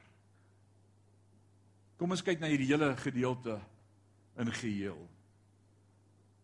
kom 1.96 2.12
ons 2.12 2.24
kyk 2.24 2.40
na 2.40 2.50
hierdie 2.52 2.70
hele 2.72 2.92
gedeelte 3.00 3.58
in 4.40 4.52
geheel 4.52 5.00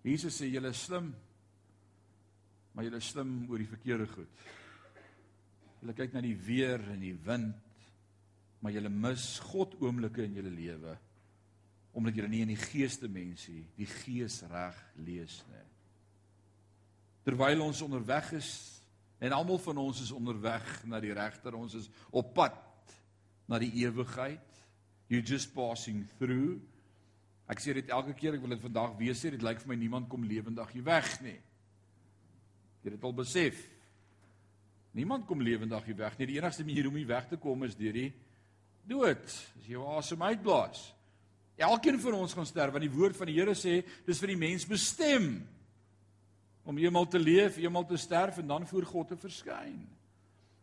Jesus 0.02 0.34
sê 0.34 0.48
julle 0.50 0.72
is 0.74 0.80
slim, 0.82 1.12
maar 2.74 2.86
julle 2.86 2.98
is 2.98 3.10
slim 3.12 3.44
oor 3.46 3.60
die 3.62 3.70
verkeerde 3.70 4.08
goed. 4.10 4.40
Julle 5.78 5.94
kyk 5.94 6.16
na 6.16 6.22
die 6.24 6.34
weer 6.34 6.82
en 6.90 7.04
die 7.04 7.14
wind, 7.26 7.70
maar 8.62 8.74
julle 8.74 8.90
mis 8.90 9.36
God 9.52 9.76
oomblikke 9.82 10.26
in 10.26 10.38
julle 10.40 10.52
lewe 10.54 10.98
omdat 11.92 12.16
julle 12.16 12.30
nie 12.32 12.40
in 12.40 12.48
die 12.54 12.56
geeste 12.56 13.04
mensie 13.12 13.66
die 13.76 13.84
gees 13.84 14.38
reg 14.48 14.78
lees 15.04 15.34
nie. 15.50 15.66
Terwyl 17.26 17.66
ons 17.66 17.82
onderweg 17.84 18.30
is 18.38 18.48
en 19.20 19.34
almal 19.36 19.60
van 19.60 19.82
ons 19.82 20.00
is 20.00 20.14
onderweg 20.16 20.70
na 20.88 21.02
die 21.04 21.12
regter, 21.12 21.52
ons 21.52 21.76
is 21.76 21.90
op 22.08 22.32
pad 22.34 22.56
na 23.44 23.60
die 23.60 23.74
ewigheid. 23.82 24.51
You 25.12 25.20
just 25.20 25.52
passing 25.52 26.06
through. 26.16 26.56
Ek 27.52 27.60
sê 27.60 27.74
dit 27.76 27.90
elke 27.92 28.14
keer, 28.16 28.38
ek 28.38 28.40
wil 28.40 28.54
dit 28.54 28.62
vandag 28.62 28.94
weer 28.96 29.16
sê, 29.18 29.28
dit 29.34 29.42
lyk 29.44 29.58
vir 29.60 29.68
my 29.74 29.76
niemand 29.76 30.06
kom 30.08 30.22
lewendig 30.24 30.70
hier 30.72 30.86
weg 30.86 31.10
nie. 31.20 31.36
Jy 32.80 32.86
het 32.86 32.94
dit 32.96 33.04
al 33.04 33.12
besef. 33.18 33.58
Niemand 34.96 35.26
kom 35.28 35.44
lewendig 35.44 35.84
hier 35.90 35.98
weg 35.98 36.16
nie. 36.16 36.30
Die 36.30 36.38
enigste 36.40 36.64
manier 36.64 36.88
om 36.88 36.96
hier 36.96 37.10
weg 37.10 37.28
te 37.28 37.36
kom 37.40 37.68
is 37.68 37.76
deur 37.76 37.98
die 37.98 38.08
dood. 38.88 39.36
As 39.60 39.68
jy 39.68 39.84
asem 39.98 40.24
uitblaas. 40.30 40.86
Elkeen 41.60 42.00
van 42.00 42.16
ons 42.16 42.32
gaan 42.32 42.48
sterf 42.48 42.72
want 42.72 42.86
die 42.88 42.96
woord 42.96 43.18
van 43.18 43.28
die 43.28 43.36
Here 43.36 43.52
sê 43.52 43.82
dis 44.06 44.20
vir 44.22 44.32
die 44.32 44.40
mens 44.40 44.64
bestem 44.64 45.34
om 46.64 46.78
eenmal 46.80 47.04
te 47.10 47.20
leef, 47.20 47.60
eenmal 47.60 47.84
te 47.84 48.00
sterf 48.00 48.40
en 48.40 48.48
dan 48.48 48.64
voor 48.70 48.88
God 48.88 49.12
te 49.12 49.20
verskyn. 49.20 49.76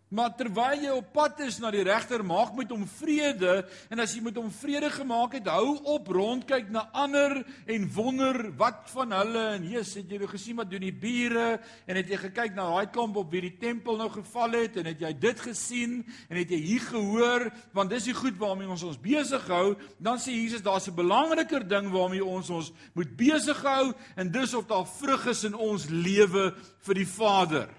Maar 0.09 0.31
terwyl 0.33 0.81
jy 0.81 0.93
op 0.97 1.11
pad 1.13 1.43
is 1.45 1.59
na 1.61 1.69
die 1.69 1.83
regter, 1.85 2.23
maak 2.25 2.55
met 2.57 2.71
hom 2.73 2.87
vrede. 2.89 3.59
En 3.93 4.01
as 4.01 4.15
jy 4.15 4.23
met 4.25 4.37
hom 4.39 4.47
vrede 4.49 4.89
gemaak 4.89 5.35
het, 5.37 5.49
hou 5.53 5.75
op 5.93 6.07
rondkyk 6.09 6.71
na 6.73 6.87
ander 6.97 7.35
en 7.69 7.85
wonder 7.93 8.39
wat 8.57 8.87
van 8.89 9.13
hulle. 9.13 9.43
En 9.59 9.67
Jesus 9.69 9.99
het 9.99 10.09
jy 10.09 10.17
nou 10.17 10.29
gesien 10.31 10.57
wat 10.57 10.71
doen 10.71 10.81
die 10.81 10.95
bure? 10.95 11.59
En 11.85 11.99
het 11.99 12.09
jy 12.09 12.17
gekyk 12.23 12.57
na 12.57 12.65
daai 12.71 12.89
klomp 12.89 13.19
op 13.21 13.29
wie 13.35 13.43
die 13.45 13.53
tempel 13.61 13.99
nou 14.01 14.09
geval 14.15 14.57
het? 14.57 14.79
En 14.81 14.89
het 14.89 15.03
jy 15.05 15.11
dit 15.13 15.43
gesien? 15.45 15.99
En 16.25 16.39
het 16.41 16.55
jy 16.55 16.59
hier 16.63 16.87
gehoor? 16.87 17.45
Want 17.77 17.93
dis 17.93 18.09
die 18.09 18.17
goed 18.17 18.39
waarmee 18.41 18.69
ons 18.69 18.87
ons 18.89 18.97
besig 18.97 19.45
hou, 19.53 19.75
dan 20.01 20.17
sê 20.17 20.33
Jesus 20.33 20.65
daar's 20.65 20.89
'n 20.89 20.97
belangriker 20.97 21.61
ding 21.61 21.91
waarmee 21.93 22.25
ons 22.25 22.49
ons 22.49 22.71
moet 22.97 23.13
besig 23.15 23.61
hou. 23.61 23.93
En 24.15 24.31
dis 24.31 24.53
of 24.53 24.65
daar 24.65 24.87
vrug 24.87 25.27
is 25.27 25.43
in 25.43 25.53
ons 25.53 25.85
lewe 25.89 26.55
vir 26.81 26.95
die 26.95 27.07
Vader. 27.07 27.69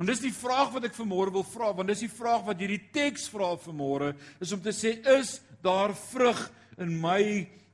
En 0.00 0.08
dis 0.08 0.24
die 0.24 0.34
vraag 0.34 0.72
wat 0.74 0.88
ek 0.88 0.96
vanmôre 0.96 1.32
wil 1.36 1.44
vra, 1.46 1.70
want 1.76 1.90
dis 1.92 2.02
die 2.06 2.10
vraag 2.10 2.42
wat 2.48 2.58
hierdie 2.58 2.82
teks 2.94 3.28
vra 3.30 3.52
vanmôre, 3.62 4.14
is 4.42 4.54
om 4.54 4.62
te 4.62 4.74
sê 4.74 4.96
is 5.14 5.36
daar 5.62 5.94
vrug 6.10 6.40
in 6.82 6.96
my 6.98 7.20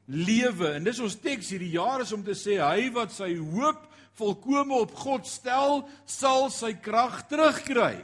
lewe? 0.05 0.75
En 0.77 0.85
dis 0.85 1.01
ons 1.01 1.17
teks 1.23 1.55
hierdie 1.55 1.73
jaar 1.79 2.05
is 2.05 2.13
om 2.13 2.25
te 2.27 2.37
sê 2.37 2.59
hy 2.61 2.91
wat 2.93 3.15
sy 3.17 3.33
hoop 3.39 3.87
volkome 4.21 4.77
op 4.83 4.93
God 5.01 5.25
stel, 5.29 5.87
sal 6.05 6.51
sy 6.53 6.75
krag 6.83 7.23
terugkry. 7.31 7.95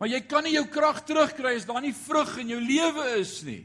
Maar 0.00 0.10
jy 0.10 0.22
kan 0.28 0.44
nie 0.46 0.56
jou 0.56 0.64
krag 0.72 1.02
terugkry 1.04 1.54
as 1.58 1.68
daar 1.68 1.84
nie 1.84 1.94
vrug 1.96 2.32
in 2.40 2.54
jou 2.54 2.62
lewe 2.64 3.06
is 3.20 3.38
nie. 3.44 3.62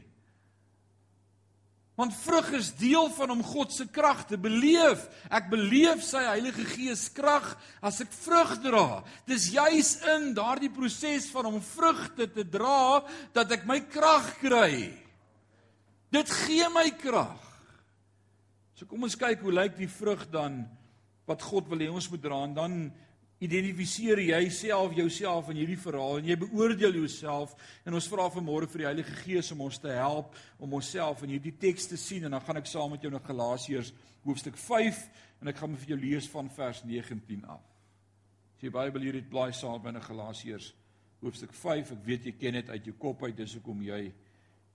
Want 2.00 2.16
vrug 2.16 2.46
is 2.56 2.70
deel 2.80 3.10
van 3.12 3.34
om 3.34 3.42
God 3.44 3.74
se 3.76 3.84
krag 3.92 4.22
te 4.30 4.38
beleef. 4.40 5.02
Ek 5.28 5.50
beleef 5.52 6.00
sy 6.06 6.22
Heilige 6.24 6.64
Gees 6.64 7.10
krag 7.12 7.50
as 7.84 8.00
ek 8.00 8.14
vrug 8.22 8.54
dra. 8.64 9.02
Dis 9.28 9.50
juis 9.52 9.90
in 10.14 10.30
daardie 10.36 10.72
proses 10.72 11.28
van 11.34 11.50
om 11.50 11.60
vrugte 11.60 12.30
te 12.32 12.46
dra 12.48 13.02
dat 13.36 13.52
ek 13.52 13.68
my 13.68 13.82
krag 13.92 14.32
kry. 14.40 14.72
Dit 16.08 16.32
gee 16.46 16.72
my 16.72 16.88
krag. 16.96 17.44
So 18.78 18.88
kom 18.88 19.04
ons 19.04 19.18
kyk 19.20 19.44
hoe 19.44 19.52
lyk 19.52 19.76
die 19.76 19.90
vrug 19.92 20.24
dan 20.32 20.62
wat 21.28 21.44
God 21.44 21.68
wil 21.68 21.84
hê 21.84 21.90
ons 21.92 22.08
moet 22.08 22.22
dra 22.24 22.38
en 22.46 22.56
dan 22.56 22.78
identifiseer 23.40 24.20
jy 24.20 24.40
self 24.52 24.92
jouself 24.92 25.48
in 25.48 25.62
hierdie 25.62 25.78
verhaal 25.80 26.18
en 26.20 26.26
jy 26.28 26.36
beoordeel 26.42 26.98
jouself 27.00 27.54
en 27.88 27.96
ons 27.96 28.08
vra 28.12 28.26
vanmôre 28.32 28.68
vir 28.68 28.82
die 28.82 28.88
Heilige 28.90 29.16
Gees 29.22 29.48
om 29.54 29.62
ons 29.64 29.80
te 29.80 29.92
help 29.96 30.36
om 30.60 30.76
onsself 30.76 31.22
in 31.24 31.32
hierdie 31.36 31.54
teks 31.56 31.88
te 31.88 31.96
sien 31.96 32.26
en 32.28 32.36
dan 32.36 32.44
gaan 32.44 32.60
ek 32.60 32.68
saam 32.68 32.92
met 32.92 33.06
jou 33.06 33.12
na 33.12 33.22
Galasiërs 33.24 33.94
hoofstuk 34.26 34.60
5 34.60 35.00
en 35.40 35.48
ek 35.48 35.56
gaan 35.56 35.78
vir 35.80 35.94
jou 35.94 35.98
lees 36.02 36.28
van 36.28 36.50
vers 36.52 36.82
19 36.84 37.46
af. 37.48 37.64
As 38.58 38.66
jy 38.66 38.72
Bybel 38.74 39.08
hier 39.08 39.16
het, 39.16 39.30
blaai 39.32 39.54
saam 39.56 39.80
binne 39.80 40.04
Galasiërs 40.04 40.74
hoofstuk 41.24 41.56
5. 41.56 41.94
Ek 41.96 42.04
weet 42.04 42.28
jy 42.28 42.34
ken 42.36 42.58
dit 42.60 42.72
uit 42.74 42.90
jou 42.90 42.96
kop 43.00 43.24
uit, 43.24 43.36
dis 43.38 43.56
hoekom 43.56 43.80
jy 43.88 44.02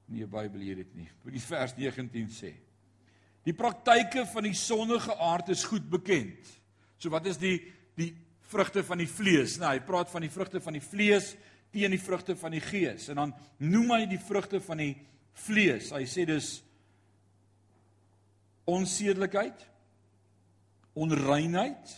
nie 0.10 0.23
'n 0.23 0.30
Bybel 0.30 0.62
hier 0.62 0.78
het 0.82 0.95
nie. 0.95 1.10
Wat 1.23 1.34
die 1.34 1.41
vers 1.54 1.78
19 1.78 2.30
sê. 2.30 2.54
Die 3.45 3.54
praktyke 3.54 4.25
van 4.25 4.43
die 4.43 4.58
sondige 4.58 5.13
aard 5.21 5.49
is 5.49 5.63
goed 5.63 5.88
bekend. 5.89 6.49
So 6.97 7.10
wat 7.10 7.25
is 7.25 7.38
die 7.38 7.62
die 7.95 8.25
vrugte 8.52 8.84
van 8.86 9.02
die 9.02 9.10
vlees. 9.10 9.58
Nou, 9.62 9.72
hy 9.74 9.82
praat 9.86 10.12
van 10.12 10.26
die 10.26 10.32
vrugte 10.34 10.62
van 10.64 10.78
die 10.78 10.84
vlees 10.84 11.34
teen 11.76 11.92
die 11.92 12.02
vrugte 12.02 12.38
van 12.40 12.54
die 12.56 12.64
gees. 12.64 13.10
En 13.12 13.20
dan 13.20 13.34
noem 13.58 13.92
hy 13.98 14.06
die 14.14 14.22
vrugte 14.22 14.62
van 14.64 14.80
die 14.80 14.94
vlees. 15.46 15.92
Hy 15.92 16.06
sê 16.08 16.24
dus 16.30 16.60
onsedelikheid, 18.66 19.66
onreinheid, 20.96 21.92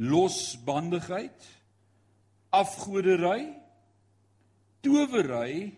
losbandigheid, 0.00 1.48
afgoderry, 2.54 3.48
towery, 4.84 5.70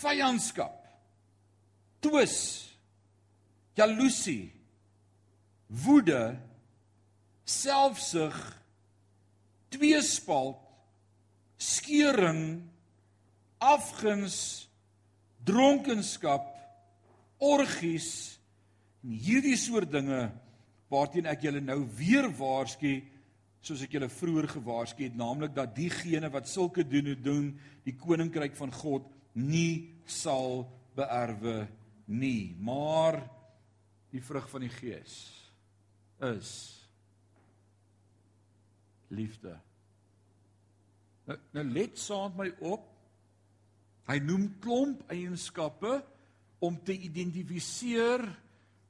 vyandskap, 0.00 0.78
twis, 2.04 2.38
jaloesie, 3.76 4.52
woede, 5.84 6.36
selfsug, 7.44 8.36
tweespalt, 9.74 10.60
skeuring, 11.60 12.62
afguns, 13.62 14.68
dronkenskap, 15.44 16.50
orgies 17.44 18.08
en 19.04 19.16
hierdie 19.20 19.56
soort 19.60 19.90
dinge 19.92 20.28
waarteen 20.92 21.28
ek 21.28 21.44
julle 21.44 21.60
nou 21.64 21.82
weer 21.98 22.30
waarsku 22.38 22.94
soos 23.64 23.82
ek 23.84 23.96
julle 23.96 24.10
vroeër 24.12 24.48
gewaarsku 24.54 25.06
het 25.06 25.16
naamlik 25.16 25.54
dat 25.56 25.74
diegene 25.76 26.30
wat 26.32 26.48
sulke 26.48 26.84
doen 26.88 27.10
en 27.14 27.22
doen 27.24 27.46
die 27.84 27.96
koninkryk 28.00 28.56
van 28.56 28.72
God 28.72 29.08
nie 29.34 30.00
sal 30.06 30.64
beerwe 30.96 31.64
nie. 32.06 32.54
Maar 32.60 33.22
die 34.12 34.22
vrug 34.22 34.48
van 34.52 34.66
die 34.66 34.72
gees 34.72 35.16
is 36.22 36.50
liefde. 39.14 39.54
Nou, 41.28 41.38
nou 41.56 41.64
let 41.72 41.98
saam 42.00 42.34
met 42.36 42.52
my 42.60 42.72
op. 42.74 42.90
Hy 44.10 44.18
noem 44.20 44.48
klomp 44.60 45.06
eienskappe 45.12 45.96
om 46.64 46.76
te 46.84 46.96
identifiseer 47.06 48.24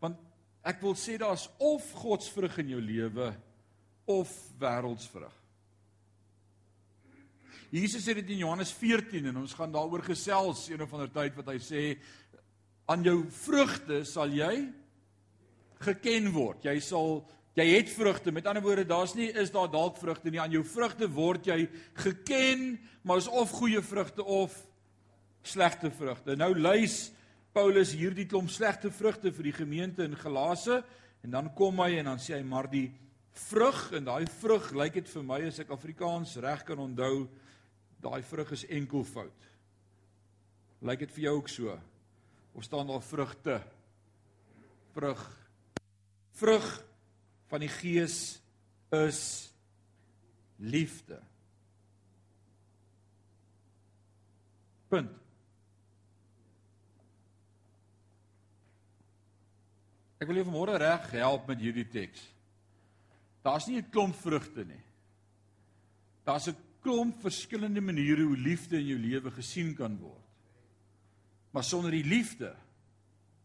want 0.03 0.19
ek 0.67 0.83
wil 0.83 0.97
sê 0.99 1.17
daar's 1.21 1.47
of 1.63 1.87
godsvrug 2.01 2.59
in 2.65 2.75
jou 2.75 2.83
lewe 2.83 3.31
of 4.11 4.31
wêreldsvrug. 4.61 5.33
Jesus 7.75 8.05
sê 8.07 8.15
dit 8.15 8.35
in 8.35 8.45
Johannes 8.45 8.71
14 8.77 9.31
en 9.31 9.41
ons 9.41 9.55
gaan 9.59 9.73
daaroor 9.75 10.05
gesels 10.07 10.69
een 10.71 10.83
of 10.85 10.93
ander 10.95 11.11
tyd 11.11 11.35
wat 11.39 11.49
hy 11.51 11.59
sê 11.63 11.83
aan 12.91 13.03
jou 13.07 13.25
vrugte 13.35 14.03
sal 14.07 14.31
jy 14.35 14.53
geken 15.83 16.31
word. 16.35 16.67
Jy 16.69 16.77
sal 16.85 17.23
Jy 17.55 17.67
het 17.71 17.91
vrugte. 17.95 18.33
Met 18.35 18.47
ander 18.51 18.63
woorde, 18.63 18.87
daar's 18.87 19.15
nie 19.15 19.29
is 19.31 19.53
daar 19.55 19.71
dalk 19.71 19.99
vrugte 20.01 20.31
nie. 20.31 20.41
Aan 20.43 20.55
jou 20.57 20.65
vrugte 20.67 21.07
word 21.11 21.47
jy 21.47 21.69
geken, 22.03 22.75
maar 23.03 23.23
is 23.23 23.31
of 23.31 23.53
goeie 23.55 23.83
vrugte 23.83 24.25
of 24.25 24.57
slegte 25.47 25.91
vrugte. 25.91 26.35
Nou 26.37 26.51
lys 26.57 27.13
Paulus 27.55 27.93
hierdie 27.95 28.27
klomp 28.27 28.51
slegte 28.51 28.91
vrugte 28.91 29.31
vir 29.31 29.51
die 29.51 29.55
gemeente 29.55 30.03
in 30.03 30.17
Galase 30.19 30.81
en 31.23 31.31
dan 31.31 31.53
kom 31.55 31.79
hy 31.85 32.01
en 32.01 32.11
dan 32.11 32.19
sê 32.19 32.35
hy 32.39 32.43
maar 32.43 32.67
die 32.73 32.89
vrug 33.47 33.93
en 33.95 34.09
daai 34.09 34.25
vrug 34.41 34.73
lyk 34.75 34.99
dit 34.99 35.11
vir 35.13 35.27
my 35.27 35.39
as 35.47 35.61
ek 35.63 35.71
Afrikaans 35.75 36.35
reg 36.43 36.65
kan 36.67 36.83
onthou, 36.83 37.29
daai 38.03 38.23
vrug 38.27 38.51
is 38.57 38.67
enkelvoud. 38.67 39.47
Lyk 40.85 41.05
dit 41.05 41.15
vir 41.15 41.27
jou 41.29 41.37
ook 41.39 41.53
so? 41.53 41.77
Of 42.55 42.67
staan 42.67 42.91
daar 42.91 43.03
vrugte? 43.03 43.61
Vrug. 44.95 45.23
Vrug 46.35 46.69
van 47.55 47.63
die 47.63 47.71
Gees 47.71 48.41
is 48.91 49.21
liefde. 50.59 51.21
Punt. 54.91 55.13
Ek 60.19 60.27
wil 60.27 60.41
jou 60.41 60.47
vanmôre 60.49 60.81
reg 60.83 61.07
help 61.15 61.47
met 61.53 61.63
hierdie 61.63 61.87
teks. 61.93 62.25
Daar's 63.47 63.69
nie 63.71 63.79
'n 63.79 63.91
klomp 63.91 64.17
vrugte 64.19 64.65
nie. 64.65 64.83
Daar's 66.25 66.49
'n 66.49 66.57
klomp 66.83 67.21
verskillende 67.21 67.81
maniere 67.81 68.23
hoe 68.23 68.37
liefde 68.37 68.79
in 68.79 68.87
jou 68.87 68.99
lewe 68.99 69.31
gesien 69.31 69.75
kan 69.75 69.97
word. 69.99 70.27
Maar 71.53 71.65
sonder 71.65 71.91
die 71.91 72.05
liefde 72.05 72.57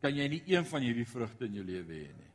kan 0.02 0.16
jy 0.16 0.28
nie 0.28 0.44
een 0.48 0.66
van 0.66 0.82
hierdie 0.82 1.08
vrugte 1.08 1.46
in 1.46 1.54
jou 1.54 1.66
lewe 1.66 1.94
hê 1.94 2.18
nie. 2.18 2.29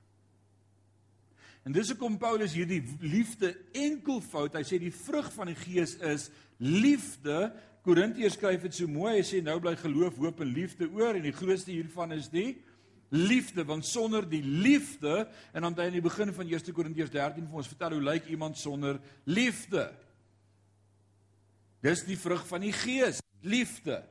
En 1.65 1.73
dis 1.73 1.89
hoekom 1.95 2.19
Paulus 2.21 2.53
hierdie 2.53 2.83
liefde 3.01 3.55
enkelvoud, 3.73 4.57
hy 4.59 4.65
sê 4.69 4.79
die 4.81 4.93
vrug 4.93 5.31
van 5.33 5.49
die 5.49 5.57
gees 5.57 5.97
is 6.05 6.29
liefde. 6.61 7.49
Korintiërs 7.85 8.37
skryf 8.37 8.67
dit 8.67 8.77
so 8.77 8.89
mooi, 8.89 9.15
hy 9.17 9.25
sê 9.25 9.41
nou 9.45 9.57
bly 9.65 9.73
geloof, 9.81 10.19
hoop 10.21 10.43
en 10.45 10.53
liefde 10.53 10.91
oor 10.93 11.17
en 11.17 11.25
die 11.25 11.37
grootste 11.37 11.73
hiervan 11.73 12.13
is 12.17 12.29
die 12.33 12.51
liefde, 13.15 13.65
want 13.65 13.87
sonder 13.87 14.27
die 14.29 14.43
liefde 14.43 15.25
en 15.55 15.65
dan 15.65 15.77
hy 15.79 15.89
in 15.89 15.99
die 16.01 16.05
begin 16.05 16.33
van 16.37 16.49
1 16.51 16.73
Korintiërs 16.77 17.13
13 17.15 17.49
vir 17.49 17.61
ons 17.63 17.71
vertel 17.71 17.97
hoe 17.97 18.07
lyk 18.11 18.29
iemand 18.35 18.61
sonder 18.61 19.01
liefde? 19.25 19.87
Dis 21.85 22.05
die 22.09 22.19
vrug 22.19 22.45
van 22.49 22.65
die 22.65 22.73
gees, 22.77 23.21
liefde. 23.45 24.03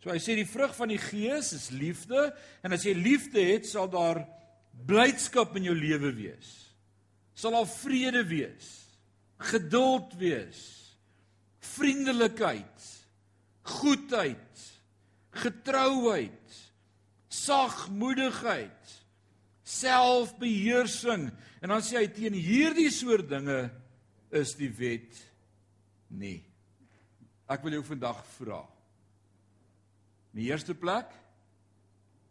So 0.00 0.12
hy 0.12 0.20
sê 0.22 0.36
die 0.38 0.48
vrug 0.48 0.72
van 0.76 0.92
die 0.92 1.00
gees 1.00 1.52
is 1.56 1.70
liefde 1.72 2.30
en 2.64 2.76
as 2.76 2.84
jy 2.88 2.94
liefde 2.96 3.42
het, 3.44 3.68
sal 3.68 3.88
daar 3.92 4.22
blydskap 4.86 5.56
in 5.58 5.68
jou 5.70 5.76
lewe 5.76 6.12
wees. 6.16 6.50
Sal 7.34 7.56
daar 7.56 7.68
vrede 7.68 8.22
wees, 8.28 8.68
geduld 9.50 10.12
wees, 10.20 10.60
vriendelikheid, 11.74 12.88
goedheid, 13.62 14.64
getrouheid, 15.40 16.58
sagmoedigheid, 17.30 18.96
selfbeheersing. 19.62 21.30
En 21.62 21.72
dan 21.72 21.84
sê 21.84 22.02
hy 22.02 22.10
teen 22.12 22.36
hierdie 22.36 22.90
soort 22.92 23.28
dinge 23.30 23.62
is 24.34 24.54
die 24.58 24.70
wet 24.74 25.18
nie. 26.10 26.40
Ek 27.50 27.64
wil 27.64 27.78
jou 27.78 27.86
vandag 27.86 28.20
vra. 28.36 28.60
In 30.30 30.42
die 30.44 30.50
eerste 30.50 30.76
plek, 30.78 31.10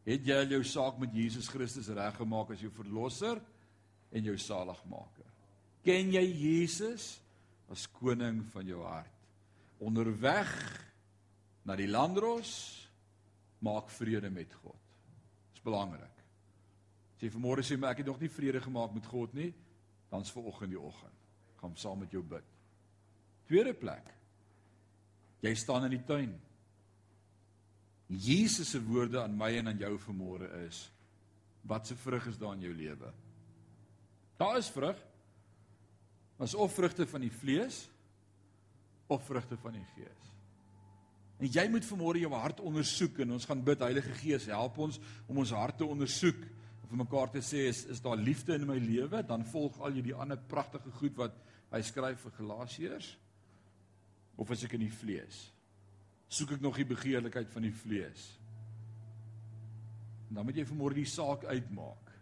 het 0.06 0.26
jy 0.26 0.36
al 0.36 0.54
jou 0.56 0.62
saak 0.66 1.00
met 1.02 1.14
Jesus 1.14 1.50
Christus 1.52 1.90
reggemaak 1.94 2.54
as 2.56 2.64
jou 2.64 2.72
verlosser 2.74 3.42
en 4.12 4.30
jou 4.30 4.36
saligmaker? 4.40 5.28
Ken 5.86 6.12
jy 6.14 6.24
Jesus 6.28 7.18
as 7.72 7.88
koning 8.00 8.42
van 8.54 8.68
jou 8.68 8.84
hart? 8.84 9.16
Onderweg 9.80 10.52
na 11.68 11.76
die 11.80 11.88
landros 11.88 12.52
maak 13.64 13.92
vrede 13.92 14.32
met 14.34 14.54
God. 14.64 14.80
Dis 15.54 15.64
belangrik. 15.64 16.16
As 17.16 17.24
jy 17.24 17.32
vanmôre 17.34 17.64
sê 17.68 17.76
maar 17.78 17.94
ek 17.96 18.04
het 18.04 18.12
nog 18.12 18.22
nie 18.22 18.32
vrede 18.32 18.62
gemaak 18.64 18.94
met 18.96 19.08
God 19.12 19.34
nie, 19.36 19.52
dan's 20.12 20.32
ver 20.32 20.48
oggend 20.48 20.72
die 20.72 20.80
oggend. 20.80 21.16
Gaan 21.60 21.76
saam 21.76 22.00
met 22.04 22.14
jou 22.16 22.24
bid. 22.24 22.46
Tweede 23.50 23.74
plek. 23.76 24.08
Jy 25.44 25.52
staan 25.56 25.88
in 25.88 25.98
die 25.98 26.06
tuin. 26.08 26.32
Jesus 28.10 28.70
se 28.74 28.82
woorde 28.82 29.22
aan 29.22 29.36
my 29.38 29.52
en 29.60 29.70
aan 29.70 29.78
jou 29.78 29.94
vanmôre 30.02 30.50
is: 30.66 30.88
Wat 31.62 31.88
se 31.88 31.96
vrug 31.96 32.26
is 32.28 32.38
daar 32.38 32.56
in 32.58 32.66
jou 32.66 32.74
lewe? 32.74 33.12
Daar 34.38 34.58
is 34.58 34.70
vrug. 34.70 34.98
Mas 36.40 36.56
of 36.56 36.74
vrugte 36.74 37.08
van 37.08 37.22
die 37.22 37.32
vlees 37.32 37.90
of 39.08 39.26
vrugte 39.26 39.58
van 39.58 39.76
die 39.76 39.86
gees. 39.96 40.30
En 41.40 41.52
jy 41.52 41.66
moet 41.72 41.86
vanmôre 41.88 42.22
jou 42.22 42.32
hart 42.34 42.60
ondersoek 42.64 43.22
en 43.24 43.36
ons 43.38 43.46
gaan 43.48 43.62
bid 43.64 43.84
Heilige 43.84 44.16
Gees 44.22 44.48
help 44.52 44.78
ons 44.80 45.00
om 45.28 45.38
ons 45.44 45.54
harte 45.56 45.86
ondersoek 45.86 46.40
en 46.40 46.90
vir 46.90 47.02
mekaar 47.04 47.32
te 47.32 47.44
sê 47.46 47.68
is 47.70 47.86
is 47.94 48.02
daar 48.04 48.20
liefde 48.20 48.58
in 48.58 48.68
my 48.68 48.78
lewe 48.80 49.22
dan 49.28 49.46
volg 49.52 49.78
al 49.80 49.96
hierdie 49.96 50.16
ander 50.16 50.40
pragtige 50.52 50.92
goed 51.00 51.16
wat 51.20 51.38
hy 51.72 51.82
skryf 51.86 52.26
vir 52.26 52.36
Galasiërs 52.40 53.14
of 54.40 54.52
is 54.56 54.66
ek 54.68 54.76
in 54.80 54.88
die 54.88 54.94
vlees? 54.94 55.46
Soek 56.30 56.56
ek 56.58 56.64
nog 56.64 56.78
die 56.78 56.88
begeerlikheid 56.92 57.50
van 57.52 57.66
die 57.66 57.74
vlees. 57.74 58.28
En 60.30 60.38
dan 60.38 60.46
moet 60.46 60.62
jy 60.62 60.68
vanmôre 60.70 61.00
die 61.00 61.10
saak 61.10 61.48
uitmaak. 61.50 62.14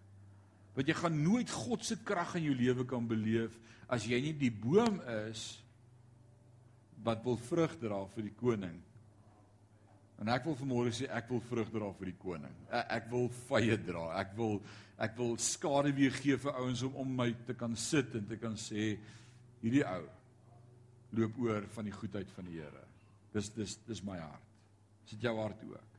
Want 0.77 0.89
jy 0.89 0.95
gaan 0.95 1.15
nooit 1.19 1.51
God 1.51 1.83
se 1.83 1.97
krag 2.05 2.37
in 2.39 2.47
jou 2.47 2.55
lewe 2.55 2.85
kan 2.87 3.07
beleef 3.09 3.57
as 3.91 4.05
jy 4.07 4.19
nie 4.23 4.35
die 4.37 4.53
boom 4.53 5.01
is 5.27 5.49
wat 7.03 7.23
wil 7.25 7.39
vrug 7.49 7.75
dra 7.81 7.99
vir 8.13 8.27
die 8.29 8.35
koning. 8.37 8.77
En 10.17 10.31
ek 10.33 10.47
wil 10.47 10.57
vanmôre 10.57 10.93
sê 10.95 11.09
ek 11.13 11.29
wil 11.29 11.41
vrug 11.49 11.69
dra 11.73 11.91
vir 11.99 12.11
die 12.11 12.19
koning. 12.21 12.53
Ek, 12.71 12.85
ek 12.97 13.09
wil 13.11 13.27
vye 13.47 13.77
dra. 13.85 14.05
Ek 14.21 14.33
wil 14.37 14.61
ek 14.97 15.13
wil 15.19 15.35
skade 15.37 15.91
weer 15.93 16.15
gee 16.15 16.39
vir 16.41 16.55
ouens 16.57 16.81
om 16.87 16.95
om 17.03 17.11
my 17.19 17.29
te 17.45 17.53
kan 17.57 17.75
sit 17.77 18.15
en 18.17 18.25
te 18.25 18.39
kan 18.41 18.55
sê 18.57 18.95
hierdie 19.61 19.83
ou 19.85 20.05
loop 21.17 21.37
oor 21.45 21.67
van 21.75 21.85
die 21.85 21.93
goedheid 21.93 22.31
van 22.33 22.49
die 22.49 22.57
Here. 22.57 22.85
Dis 23.37 23.51
dis 23.53 23.77
dis 23.85 24.03
my 24.05 24.17
hart. 24.17 24.45
Dis 25.05 25.15
dit 25.15 25.27
jou 25.27 25.35
hart 25.37 25.61
ook. 25.69 25.97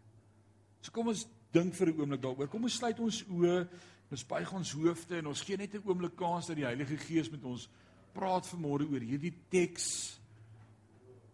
So 0.83 0.95
kom 0.95 1.13
ons 1.13 1.27
dink 1.55 1.75
vir 1.75 1.89
'n 1.89 2.01
oomblik 2.01 2.23
daaroor. 2.23 2.49
Kom 2.51 2.65
ons 2.65 2.79
sluit 2.79 2.99
ons 3.01 3.25
oë, 3.25 3.69
ons 4.11 4.25
buig 4.25 4.53
ons 4.53 4.73
hoofde 4.73 5.19
en 5.19 5.27
ons 5.27 5.43
gee 5.43 5.57
net 5.57 5.75
'n 5.75 5.87
oomblik 5.87 6.17
kans 6.17 6.47
dat 6.47 6.57
die 6.57 6.65
Heilige 6.65 6.97
Gees 6.97 7.31
met 7.31 7.45
ons 7.45 7.69
praat 8.13 8.47
vanmôre 8.47 8.89
oor 8.91 9.01
hierdie 9.01 9.35
teks. 9.51 10.19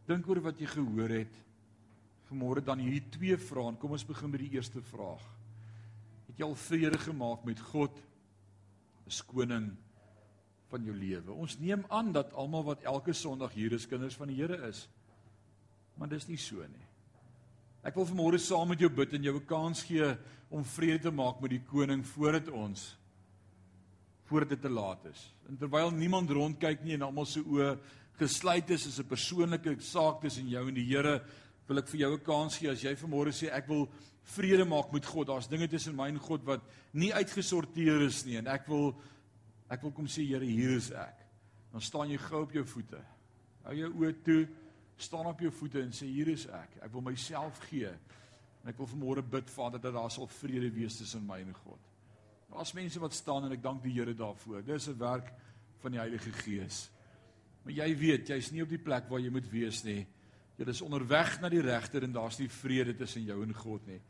Dink 0.07 0.29
oor 0.29 0.40
wat 0.40 0.61
jy 0.61 0.67
gehoor 0.67 1.09
het. 1.09 1.35
Vanmôre 2.29 2.64
dan 2.64 2.79
hierdie 2.79 3.11
twee 3.11 3.37
vrae. 3.37 3.77
Kom 3.77 3.93
ons 3.93 4.05
begin 4.05 4.31
met 4.31 4.40
die 4.40 4.51
eerste 4.51 4.83
vraag. 4.83 5.23
Het 6.29 6.38
jy 6.38 6.45
al 6.45 6.55
vrede 6.55 6.99
gemaak 6.99 7.45
met 7.45 7.61
God? 7.61 8.03
Is 9.07 9.23
koning 9.23 9.77
van 10.69 10.85
jou 10.85 10.95
lewe. 10.97 11.33
Ons 11.33 11.59
neem 11.59 11.85
aan 11.88 12.12
dat 12.12 12.33
almal 12.33 12.64
wat 12.64 12.83
elke 12.83 13.12
Sondag 13.12 13.53
hier 13.53 13.73
is 13.73 13.87
kinders 13.87 14.17
van 14.17 14.29
die 14.29 14.37
Here 14.37 14.69
is. 14.69 14.88
Maar 15.98 16.09
dis 16.09 16.26
nie 16.26 16.38
so 16.40 16.57
nie. 16.57 16.87
Ek 17.85 17.94
wil 17.94 18.07
vanmôre 18.09 18.38
saam 18.40 18.68
met 18.68 18.80
jou 18.80 18.88
bid 18.88 19.12
en 19.12 19.22
jou 19.22 19.37
'n 19.37 19.46
kans 19.46 19.83
gee 19.83 20.16
om 20.50 20.64
vrede 20.64 21.02
te 21.02 21.11
maak 21.11 21.40
met 21.40 21.50
die 21.50 21.64
koning 21.70 22.04
voordat 22.07 22.48
ons 22.48 22.96
voordat 24.24 24.48
dit 24.48 24.61
te 24.61 24.70
laat 24.70 25.04
is. 25.04 25.35
En 25.48 25.57
terwyl 25.57 25.90
niemand 25.90 26.30
rondkyk 26.30 26.83
nie 26.83 26.94
en 26.94 27.02
almal 27.02 27.26
se 27.26 27.40
oë 27.40 27.78
gesluit 28.18 28.70
is, 28.70 28.87
is 28.87 28.98
'n 28.98 29.09
persoonlike 29.09 29.76
saak 29.80 30.20
tussen 30.20 30.48
jou 30.48 30.68
en 30.68 30.74
die 30.74 30.87
Here, 30.87 31.22
wil 31.68 31.78
ek 31.78 31.88
vir 31.88 32.00
jou 32.00 32.14
'n 32.14 32.24
kans 32.24 32.57
gee 32.57 32.70
as 32.70 32.83
jy 32.83 32.94
vanmôre 32.94 33.33
sê 33.33 33.52
ek 33.52 33.68
wil 33.68 33.88
vrede 34.22 34.64
maak 34.64 34.92
met 34.92 35.04
God. 35.04 35.26
Daar's 35.26 35.48
dinge 35.48 35.68
tussen 35.68 35.96
my 35.96 36.09
en 36.09 36.18
God 36.18 36.44
wat 36.44 36.62
nie 36.92 37.12
uitgesorteer 37.12 38.02
is 38.02 38.24
nie 38.24 38.37
en 38.37 38.46
ek 38.46 38.66
wil 38.68 38.94
ek 39.70 39.83
wil 39.83 39.92
kom 39.92 40.07
sê 40.07 40.26
Here, 40.26 40.44
hier 40.44 40.76
is 40.76 40.90
ek. 40.90 41.18
Dan 41.72 41.80
staan 41.80 42.11
jy 42.11 42.18
gou 42.18 42.42
op 42.42 42.52
jou 42.52 42.64
voete. 42.64 43.00
Hou 43.64 43.74
jou 43.74 43.90
oë 43.90 44.22
toe 44.24 44.48
staan 44.96 45.26
op 45.26 45.40
jou 45.40 45.50
voete 45.52 45.83
en 45.83 45.92
sê 45.92 46.07
hier 46.07 46.28
is 46.28 46.46
ek. 46.46 46.78
Ek 46.87 46.92
wil 46.92 47.02
myself 47.02 47.59
gee. 47.68 47.90
En 48.62 48.70
ek 48.72 48.78
wil 48.78 48.88
vanmôre 48.88 49.22
bid 49.22 49.50
Vader 49.50 49.80
dat 49.80 49.94
daar 49.96 50.11
sal 50.11 50.30
vrede 50.40 50.70
wees 50.72 50.96
tussen 50.96 51.26
my 51.26 51.40
en 51.42 51.54
God. 51.64 51.80
Daar's 52.54 52.72
mense 52.72 53.00
wat 53.02 53.14
staan 53.14 53.44
en 53.44 53.52
ek 53.52 53.62
dank 53.62 53.83
die 53.83 53.92
Here 53.92 54.14
daarvoor. 54.14 54.62
Dis 54.62 54.88
'n 54.88 54.98
werk 54.98 55.33
van 55.83 55.92
die 55.92 56.00
Heilige 56.00 56.33
Gees. 56.33 56.90
Maar 57.64 57.72
jy 57.72 57.96
weet, 57.96 58.28
jy's 58.28 58.50
nie 58.52 58.62
op 58.62 58.68
die 58.68 58.78
plek 58.78 59.09
waar 59.09 59.20
jy 59.20 59.30
moet 59.30 59.50
wees 59.50 59.83
nie. 59.85 60.07
Jy 60.57 60.68
is 60.68 60.83
onderweg 60.83 61.40
na 61.40 61.48
die 61.48 61.62
regter 61.64 62.04
en 62.04 62.12
daar's 62.12 62.38
nie 62.38 62.48
vrede 62.48 62.94
tussen 62.94 63.24
jou 63.24 63.42
en 63.42 63.54
God 63.54 63.87
nie. 63.87 64.00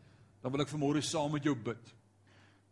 Dan 0.42 0.52
wil 0.52 0.60
ek 0.60 0.68
vanmôre 0.68 1.02
saam 1.02 1.32
met 1.32 1.44
jou 1.44 1.54
bid. 1.54 1.94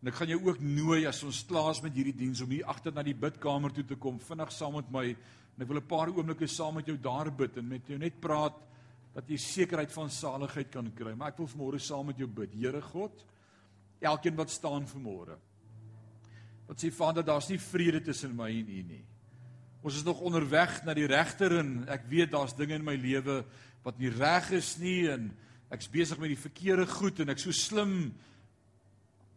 En 0.02 0.08
ek 0.08 0.14
gaan 0.18 0.28
jou 0.28 0.40
ook 0.48 0.60
nooi 0.60 1.06
as 1.06 1.22
ons 1.22 1.44
klaar 1.46 1.70
is 1.70 1.82
met 1.82 1.94
hierdie 1.94 2.16
diens 2.16 2.40
om 2.42 2.50
hier 2.50 2.66
agter 2.66 2.92
na 2.92 3.02
die 3.02 3.14
bidkamer 3.14 3.72
toe 3.72 3.84
te 3.84 3.96
kom, 3.96 4.18
vinnig 4.18 4.52
saam 4.52 4.74
met 4.74 4.90
my 4.90 5.16
En 5.62 5.68
ek 5.68 5.70
wil 5.70 5.80
'n 5.80 5.86
paar 5.86 6.10
oomblikke 6.10 6.46
saam 6.50 6.74
met 6.74 6.86
jou 6.86 6.96
daar 6.98 7.30
bid 7.30 7.56
en 7.56 7.68
met 7.68 7.86
jou 7.86 7.96
net 7.98 8.20
praat 8.20 8.58
dat 9.14 9.28
jy 9.28 9.36
sekerheid 9.36 9.92
van 9.92 10.10
saligheid 10.10 10.70
kan 10.70 10.92
kry. 10.92 11.14
Maar 11.14 11.28
ek 11.28 11.38
wil 11.38 11.46
vanmôre 11.46 11.78
saam 11.78 12.06
met 12.06 12.18
jou 12.18 12.26
bid. 12.26 12.52
Here 12.52 12.80
God, 12.80 13.24
elkeen 14.00 14.34
wat 14.34 14.50
staan 14.50 14.86
vanmôre. 14.86 15.38
Wat 16.66 16.82
sê 16.82 16.90
Vader, 16.90 17.22
daar's 17.22 17.48
nie 17.48 17.58
vrede 17.58 18.00
tussen 18.00 18.34
my 18.34 18.50
en 18.50 18.68
U 18.68 18.82
nie. 18.82 19.04
Ons 19.82 19.96
is 19.96 20.04
nog 20.04 20.20
onderweg 20.20 20.84
na 20.84 20.94
die 20.94 21.06
regter 21.06 21.58
en 21.58 21.88
ek 21.88 22.08
weet 22.08 22.32
daar's 22.32 22.56
dinge 22.56 22.74
in 22.74 22.84
my 22.84 22.96
lewe 22.96 23.44
wat 23.84 23.98
nie 23.98 24.10
reg 24.10 24.50
is 24.50 24.78
nie 24.78 25.08
en 25.08 25.30
ek's 25.70 25.88
besig 25.88 26.18
met 26.18 26.28
die 26.28 26.42
verkeerde 26.42 26.86
goed 26.86 27.20
en 27.20 27.28
ek's 27.28 27.42
so 27.42 27.52
slim. 27.52 28.14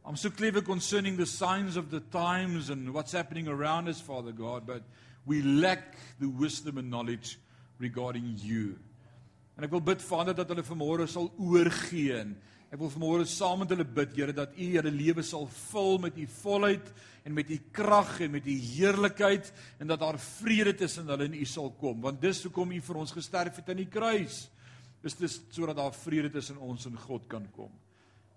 I'm 0.03 0.15
so 0.15 0.29
clever 0.29 0.61
concerning 0.61 1.17
the 1.17 1.25
signs 1.25 1.77
of 1.77 1.91
the 1.91 1.99
times 1.99 2.69
and 2.69 2.93
what's 2.93 3.11
happening 3.11 3.47
around 3.47 3.87
us, 3.87 4.01
Father 4.01 4.31
God, 4.31 4.65
but 4.65 4.83
we 5.25 5.41
lack 5.41 5.95
the 6.19 6.29
wisdom 6.29 6.77
and 6.77 6.89
knowledge 6.89 7.37
regarding 7.79 8.35
you. 8.37 8.77
En 9.55 9.65
ek 9.65 9.71
wil 9.71 9.83
bid 9.83 10.03
Vader 10.03 10.35
dat 10.35 10.49
hulle 10.51 10.65
vanmôre 10.67 11.07
sal 11.09 11.29
oorgee 11.39 12.15
en 12.17 12.33
ek 12.73 12.79
wil 12.81 12.91
vanmôre 12.91 13.27
saam 13.29 13.61
met 13.63 13.71
hulle 13.71 13.85
bid 13.87 14.15
Here 14.17 14.35
dat 14.35 14.55
U 14.57 14.65
hulle 14.73 14.91
lewe 14.91 15.23
sal 15.23 15.47
vul 15.71 16.01
met 16.03 16.17
U 16.19 16.25
volheid 16.41 16.89
en 17.25 17.35
met 17.37 17.49
U 17.49 17.59
krag 17.75 18.17
en 18.25 18.35
met 18.35 18.47
U 18.47 18.55
heerlikheid 18.55 19.51
en 19.79 19.93
dat 19.93 20.01
daar 20.03 20.19
vrede 20.19 20.75
tussen 20.83 21.07
hulle 21.07 21.29
en 21.29 21.39
U 21.39 21.47
sal 21.47 21.71
kom 21.79 22.03
want 22.03 22.19
dis 22.21 22.43
hoekom 22.47 22.75
U 22.75 22.81
vir 22.89 22.99
ons 22.99 23.15
gesterf 23.15 23.61
het 23.61 23.71
aan 23.71 23.81
die 23.81 23.89
kruis. 23.91 24.45
Dis 25.05 25.17
dis 25.21 25.39
sodat 25.55 25.79
daar 25.79 25.95
vrede 25.95 26.33
tussen 26.33 26.59
ons 26.59 26.87
en 26.89 26.99
God 27.07 27.27
kan 27.31 27.47
kom. 27.55 27.71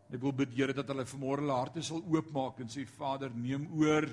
Ek 0.08 0.22
wil 0.22 0.32
bid 0.32 0.54
Here 0.56 0.76
dat 0.76 0.88
hulle 0.88 1.08
vanmôre 1.08 1.42
hulle 1.42 1.58
harte 1.58 1.82
sal 1.82 2.04
oopmaak 2.06 2.62
en 2.62 2.70
sê 2.70 2.86
Vader 2.86 3.34
neem 3.34 3.66
oor 3.74 4.06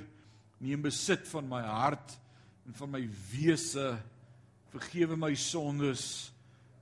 neem 0.63 0.81
besit 0.81 1.27
van 1.29 1.45
my 1.51 1.61
hart 1.69 2.17
en 2.65 2.73
van 2.73 2.91
my 2.91 3.03
wese. 3.31 3.97
Vergewe 4.73 5.17
my 5.17 5.33
sondes. 5.35 6.31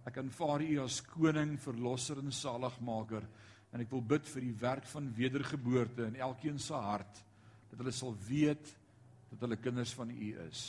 Ek 0.05 0.17
aanvaar 0.17 0.61
U 0.61 0.83
as 0.83 1.01
koning, 1.01 1.57
verlosser 1.59 2.19
en 2.19 2.31
saligmaker 2.31 3.23
En 3.73 3.81
ek 3.81 3.89
wil 3.89 4.03
bid 4.05 4.27
vir 4.35 4.45
die 4.45 4.55
werk 4.61 4.85
van 4.91 5.09
wedergeboorte 5.17 6.05
in 6.05 6.19
elkeen 6.21 6.59
se 6.61 6.77
hart 6.77 7.21
dat 7.71 7.79
hulle 7.81 7.93
sal 7.95 8.13
weet 8.27 8.69
dat 9.31 9.41
hulle 9.41 9.57
kinders 9.57 9.95
van 9.97 10.11
U 10.13 10.29
is. 10.45 10.61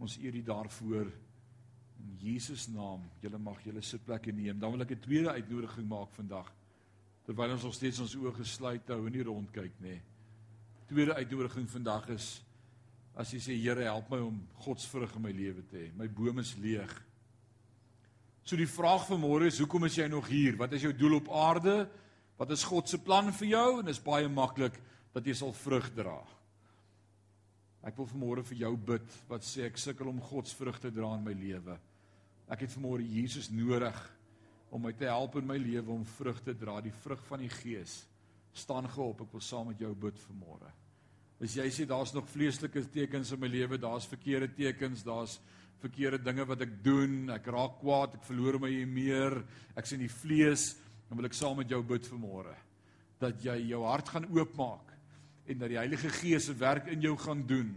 Ons 0.00 0.18
eer 0.20 0.36
U 0.36 0.42
daarvoor 0.44 1.08
in 1.08 2.10
Jesus 2.20 2.66
naam. 2.68 3.06
Julle 3.24 3.40
mag 3.40 3.62
julle 3.64 3.80
sitplekke 3.84 4.34
neem. 4.36 4.60
Dan 4.60 4.74
wil 4.74 4.84
ek 4.84 4.92
'n 4.92 5.00
tweede 5.00 5.32
uitnodiging 5.32 5.88
maak 5.88 6.12
vandag. 6.12 6.52
Terwyl 7.24 7.52
ons 7.52 7.64
nog 7.64 7.74
steeds 7.74 8.00
ons 8.00 8.16
oë 8.16 8.34
gesluit 8.36 8.88
hou 8.88 9.06
en 9.06 9.12
nie 9.12 9.24
rondkyk 9.24 9.80
nie. 9.80 10.00
Tweede 10.88 11.14
uitnodiging 11.14 11.70
vandag 11.70 12.08
is 12.08 12.42
as 13.18 13.32
jy 13.34 13.40
sê 13.42 13.56
Here 13.58 13.86
help 13.88 14.10
my 14.12 14.20
om 14.22 14.36
godsvrug 14.64 15.16
in 15.16 15.24
my 15.24 15.32
lewe 15.34 15.64
te 15.70 15.78
hê. 15.84 15.88
My 15.98 16.06
boom 16.06 16.38
is 16.42 16.54
leeg. 16.60 16.90
So 18.44 18.56
die 18.56 18.68
vraag 18.70 19.06
vir 19.08 19.20
môre 19.20 19.48
is 19.50 19.60
hoekom 19.60 19.86
is 19.86 19.98
jy 19.98 20.08
nog 20.10 20.28
hier? 20.30 20.56
Wat 20.58 20.72
is 20.74 20.86
jou 20.86 20.92
doel 20.96 21.18
op 21.20 21.30
aarde? 21.30 21.84
Wat 22.40 22.50
is 22.54 22.64
God 22.64 22.88
se 22.88 22.98
plan 23.02 23.28
vir 23.36 23.52
jou? 23.52 23.66
En 23.78 23.86
dit 23.86 23.94
is 23.94 24.02
baie 24.02 24.28
maklik 24.32 24.78
dat 25.14 25.26
jy 25.26 25.34
sal 25.36 25.52
vrug 25.54 25.90
dra. 25.94 26.18
Ek 27.86 27.96
wil 27.96 28.08
vanmôre 28.10 28.44
vir 28.44 28.62
jou 28.64 28.72
bid 28.90 29.14
wat 29.28 29.44
sê 29.46 29.66
ek 29.68 29.78
sukkel 29.80 30.10
om 30.10 30.20
God 30.30 30.48
se 30.48 30.56
vrug 30.58 30.80
te 30.80 30.92
dra 30.92 31.14
in 31.16 31.24
my 31.24 31.34
lewe. 31.36 31.76
Ek 32.50 32.64
het 32.64 32.74
vanmôre 32.74 33.06
Jesus 33.06 33.48
nodig 33.52 33.96
om 34.70 34.82
my 34.84 34.92
te 34.94 35.08
help 35.08 35.36
in 35.40 35.48
my 35.48 35.56
lewe 35.58 35.92
om 35.92 36.04
vrug 36.16 36.40
te 36.44 36.54
dra, 36.54 36.78
die 36.82 36.94
vrug 37.02 37.22
van 37.28 37.42
die 37.42 37.50
Gees. 37.52 38.02
Staan 38.56 38.88
geop, 38.90 39.24
ek 39.24 39.32
wil 39.34 39.42
saam 39.44 39.70
met 39.70 39.80
jou 39.82 39.90
bid 39.94 40.18
vanmôre. 40.26 40.70
As 41.40 41.56
jy 41.56 41.66
sê 41.72 41.86
daar's 41.88 42.12
nog 42.12 42.28
vleeslike 42.28 42.82
tekens 42.92 43.32
in 43.32 43.40
my 43.40 43.48
lewe, 43.48 43.78
daar's 43.80 44.08
verkeerde 44.08 44.50
tekens, 44.52 45.04
daar's 45.06 45.38
verkeerde 45.80 46.20
dinge 46.20 46.44
wat 46.44 46.60
ek 46.66 46.74
doen, 46.84 47.30
ek 47.32 47.48
raak 47.48 47.78
kwaad, 47.80 48.18
ek 48.18 48.26
verloor 48.28 48.58
my 48.60 48.72
meer, 48.84 49.38
ek's 49.80 49.94
in 49.96 50.04
die 50.04 50.12
vlees, 50.12 50.74
dan 51.08 51.16
wil 51.16 51.30
ek 51.30 51.38
saam 51.38 51.56
met 51.58 51.72
jou 51.72 51.80
bid 51.86 52.04
vanmôre 52.06 52.52
dat 53.20 53.42
jy 53.44 53.56
jou 53.68 53.82
hart 53.84 54.08
gaan 54.14 54.26
oopmaak 54.32 54.94
en 55.50 55.58
dat 55.60 55.72
die 55.72 55.80
Heilige 55.80 56.08
Gees 56.20 56.46
se 56.48 56.54
werk 56.56 56.86
in 56.88 57.02
jou 57.04 57.12
gaan 57.20 57.42
doen 57.48 57.74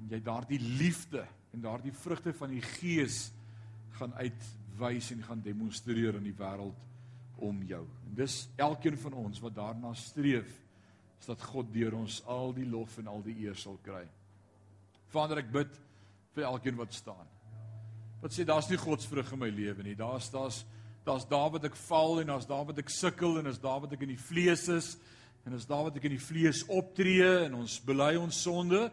en 0.00 0.10
jy 0.10 0.18
daardie 0.24 0.58
liefde 0.58 1.22
en 1.54 1.62
daardie 1.62 1.94
vrugte 1.94 2.34
van 2.34 2.50
die 2.50 2.62
Gees 2.64 3.28
gaan 4.00 4.14
uitwys 4.18 5.12
en 5.14 5.22
gaan 5.22 5.44
demonstreer 5.44 6.18
in 6.18 6.26
die 6.26 6.34
wêreld 6.34 6.80
om 7.44 7.60
jou. 7.68 7.84
En 8.08 8.16
dis 8.18 8.40
elkeen 8.58 8.98
van 9.04 9.14
ons 9.22 9.38
wat 9.44 9.54
daarna 9.54 9.92
streef 9.98 10.50
is 11.24 11.30
dat 11.32 11.44
God 11.48 11.70
deur 11.72 11.94
ons 11.96 12.18
al 12.28 12.52
die 12.52 12.66
lof 12.68 12.98
en 13.00 13.08
al 13.08 13.22
die 13.24 13.38
eer 13.46 13.56
sal 13.56 13.78
kry. 13.84 14.02
Vader, 15.08 15.40
ek 15.40 15.52
bid 15.54 15.78
vir 16.36 16.44
elkeen 16.50 16.76
wat 16.76 16.92
staan. 16.92 17.30
Wat 18.20 18.34
sê 18.34 18.44
daar's 18.44 18.68
nie 18.68 18.80
godsvrug 18.80 19.32
in 19.32 19.40
my 19.40 19.48
lewe 19.48 19.86
nie. 19.86 19.96
Daar's 19.96 20.28
daar's 20.32 20.64
daar's 21.04 21.24
daar 21.28 21.50
wat 21.52 21.64
ek 21.68 21.76
val 21.84 22.20
en 22.20 22.32
daar's 22.32 22.48
daar 22.48 22.64
wat 22.68 22.78
ek 22.80 22.92
sukkel 22.92 23.38
en 23.38 23.48
daar's 23.48 23.60
daar 23.60 23.82
wat 23.84 23.92
ek 23.96 24.04
in 24.04 24.14
die 24.14 24.20
vlees 24.20 24.68
is 24.72 24.94
en 25.44 25.52
daar's 25.52 25.68
daar 25.68 25.82
wat 25.88 25.98
ek 26.00 26.06
in 26.08 26.14
die 26.16 26.26
vlees 26.26 26.62
optree 26.72 27.26
en 27.44 27.58
ons 27.60 27.74
bely 27.84 28.14
ons 28.20 28.38
sonde 28.46 28.86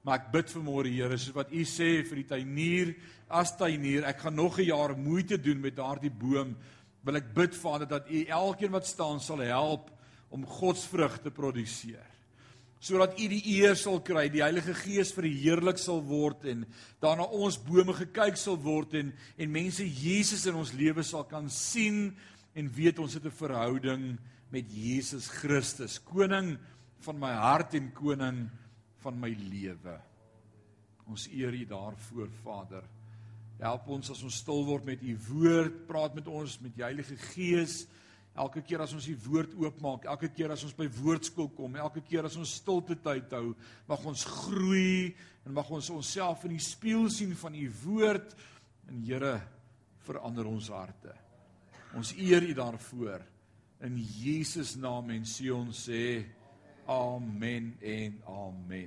maar 0.00 0.22
ek 0.22 0.30
bid 0.32 0.54
vir 0.54 0.64
môre 0.64 0.92
Here 0.92 1.18
soos 1.20 1.36
wat 1.36 1.52
u 1.52 1.66
sê 1.68 1.90
vir 2.08 2.22
die 2.22 2.28
tuinier 2.30 2.94
as 3.28 3.52
tuinier 3.60 4.08
ek 4.08 4.24
gaan 4.24 4.40
nog 4.40 4.56
'n 4.56 4.70
jaar 4.70 4.96
moeite 4.96 5.36
doen 5.36 5.60
met 5.60 5.76
daardie 5.76 6.12
boom 6.12 6.56
wil 7.04 7.20
ek 7.20 7.34
bid 7.36 7.54
Vader 7.54 7.88
dat 7.88 8.08
u 8.08 8.24
elkeen 8.24 8.72
wat 8.72 8.88
staan 8.88 9.20
sal 9.20 9.44
help 9.44 9.92
om 10.30 10.46
godsvrug 10.46 11.20
te 11.22 11.30
produseer 11.30 12.06
sodat 12.78 13.16
U 13.18 13.26
die 13.26 13.42
eer 13.58 13.74
sal 13.74 13.98
kry, 14.06 14.28
die 14.30 14.42
Heilige 14.44 14.74
Gees 14.78 15.10
verheerlik 15.14 15.80
sal 15.82 15.98
word 16.06 16.44
en 16.50 16.62
daarna 17.02 17.26
ons 17.34 17.58
bome 17.58 17.94
gekyk 17.96 18.38
sal 18.38 18.58
word 18.62 18.94
en 19.00 19.10
en 19.36 19.50
mense 19.50 19.82
Jesus 19.82 20.46
in 20.46 20.58
ons 20.58 20.74
lewe 20.78 21.02
sal 21.02 21.26
kan 21.26 21.50
sien 21.50 22.12
en 22.54 22.70
weet 22.74 23.00
ons 23.02 23.14
het 23.14 23.24
'n 23.26 23.34
verhouding 23.34 24.18
met 24.50 24.70
Jesus 24.72 25.28
Christus, 25.28 25.98
koning 25.98 26.56
van 27.04 27.18
my 27.18 27.32
hart 27.32 27.74
en 27.74 27.90
koning 27.92 28.48
van 29.02 29.20
my 29.20 29.30
lewe. 29.30 29.98
Ons 31.08 31.28
eer 31.28 31.54
U 31.54 31.64
daarvoor, 31.64 32.28
Vader. 32.44 32.84
Help 33.58 33.88
ons 33.88 34.10
as 34.10 34.22
ons 34.22 34.34
stil 34.34 34.64
word 34.64 34.84
met 34.84 35.02
U 35.02 35.16
woord, 35.28 35.86
praat 35.86 36.14
met 36.14 36.26
ons 36.26 36.60
met 36.60 36.74
die 36.74 36.84
Heilige 36.84 37.16
Gees. 37.34 37.86
Elke 38.38 38.62
keer 38.62 38.84
as 38.84 38.94
ons 38.94 39.08
die 39.08 39.16
woord 39.18 39.54
oopmaak, 39.58 40.06
elke 40.12 40.30
keer 40.30 40.52
as 40.54 40.62
ons 40.66 40.76
by 40.78 40.86
woordskool 41.00 41.50
kom, 41.56 41.74
elke 41.80 42.04
keer 42.06 42.28
as 42.28 42.36
ons 42.38 42.52
stilte 42.60 42.94
tyd 43.02 43.32
hou, 43.34 43.54
mag 43.88 44.04
ons 44.06 44.24
groei 44.28 45.14
en 45.44 45.56
mag 45.56 45.70
ons 45.74 45.90
onsself 45.90 46.44
in 46.46 46.54
die 46.54 46.62
spieël 46.62 47.08
sien 47.10 47.34
van 47.40 47.56
u 47.58 47.66
woord 47.82 48.36
en 48.88 49.02
Here 49.04 49.34
verander 50.06 50.46
ons 50.48 50.70
harte. 50.72 51.12
Ons 51.98 52.14
eer 52.16 52.46
u 52.46 52.54
daarvoor 52.56 53.24
in 53.84 53.98
Jesus 53.98 54.76
naam 54.80 55.10
en 55.14 55.26
sê 55.28 55.50
ons 55.54 55.84
sê 55.88 56.04
amen 56.88 57.74
en 57.84 58.22
amen. 58.26 58.86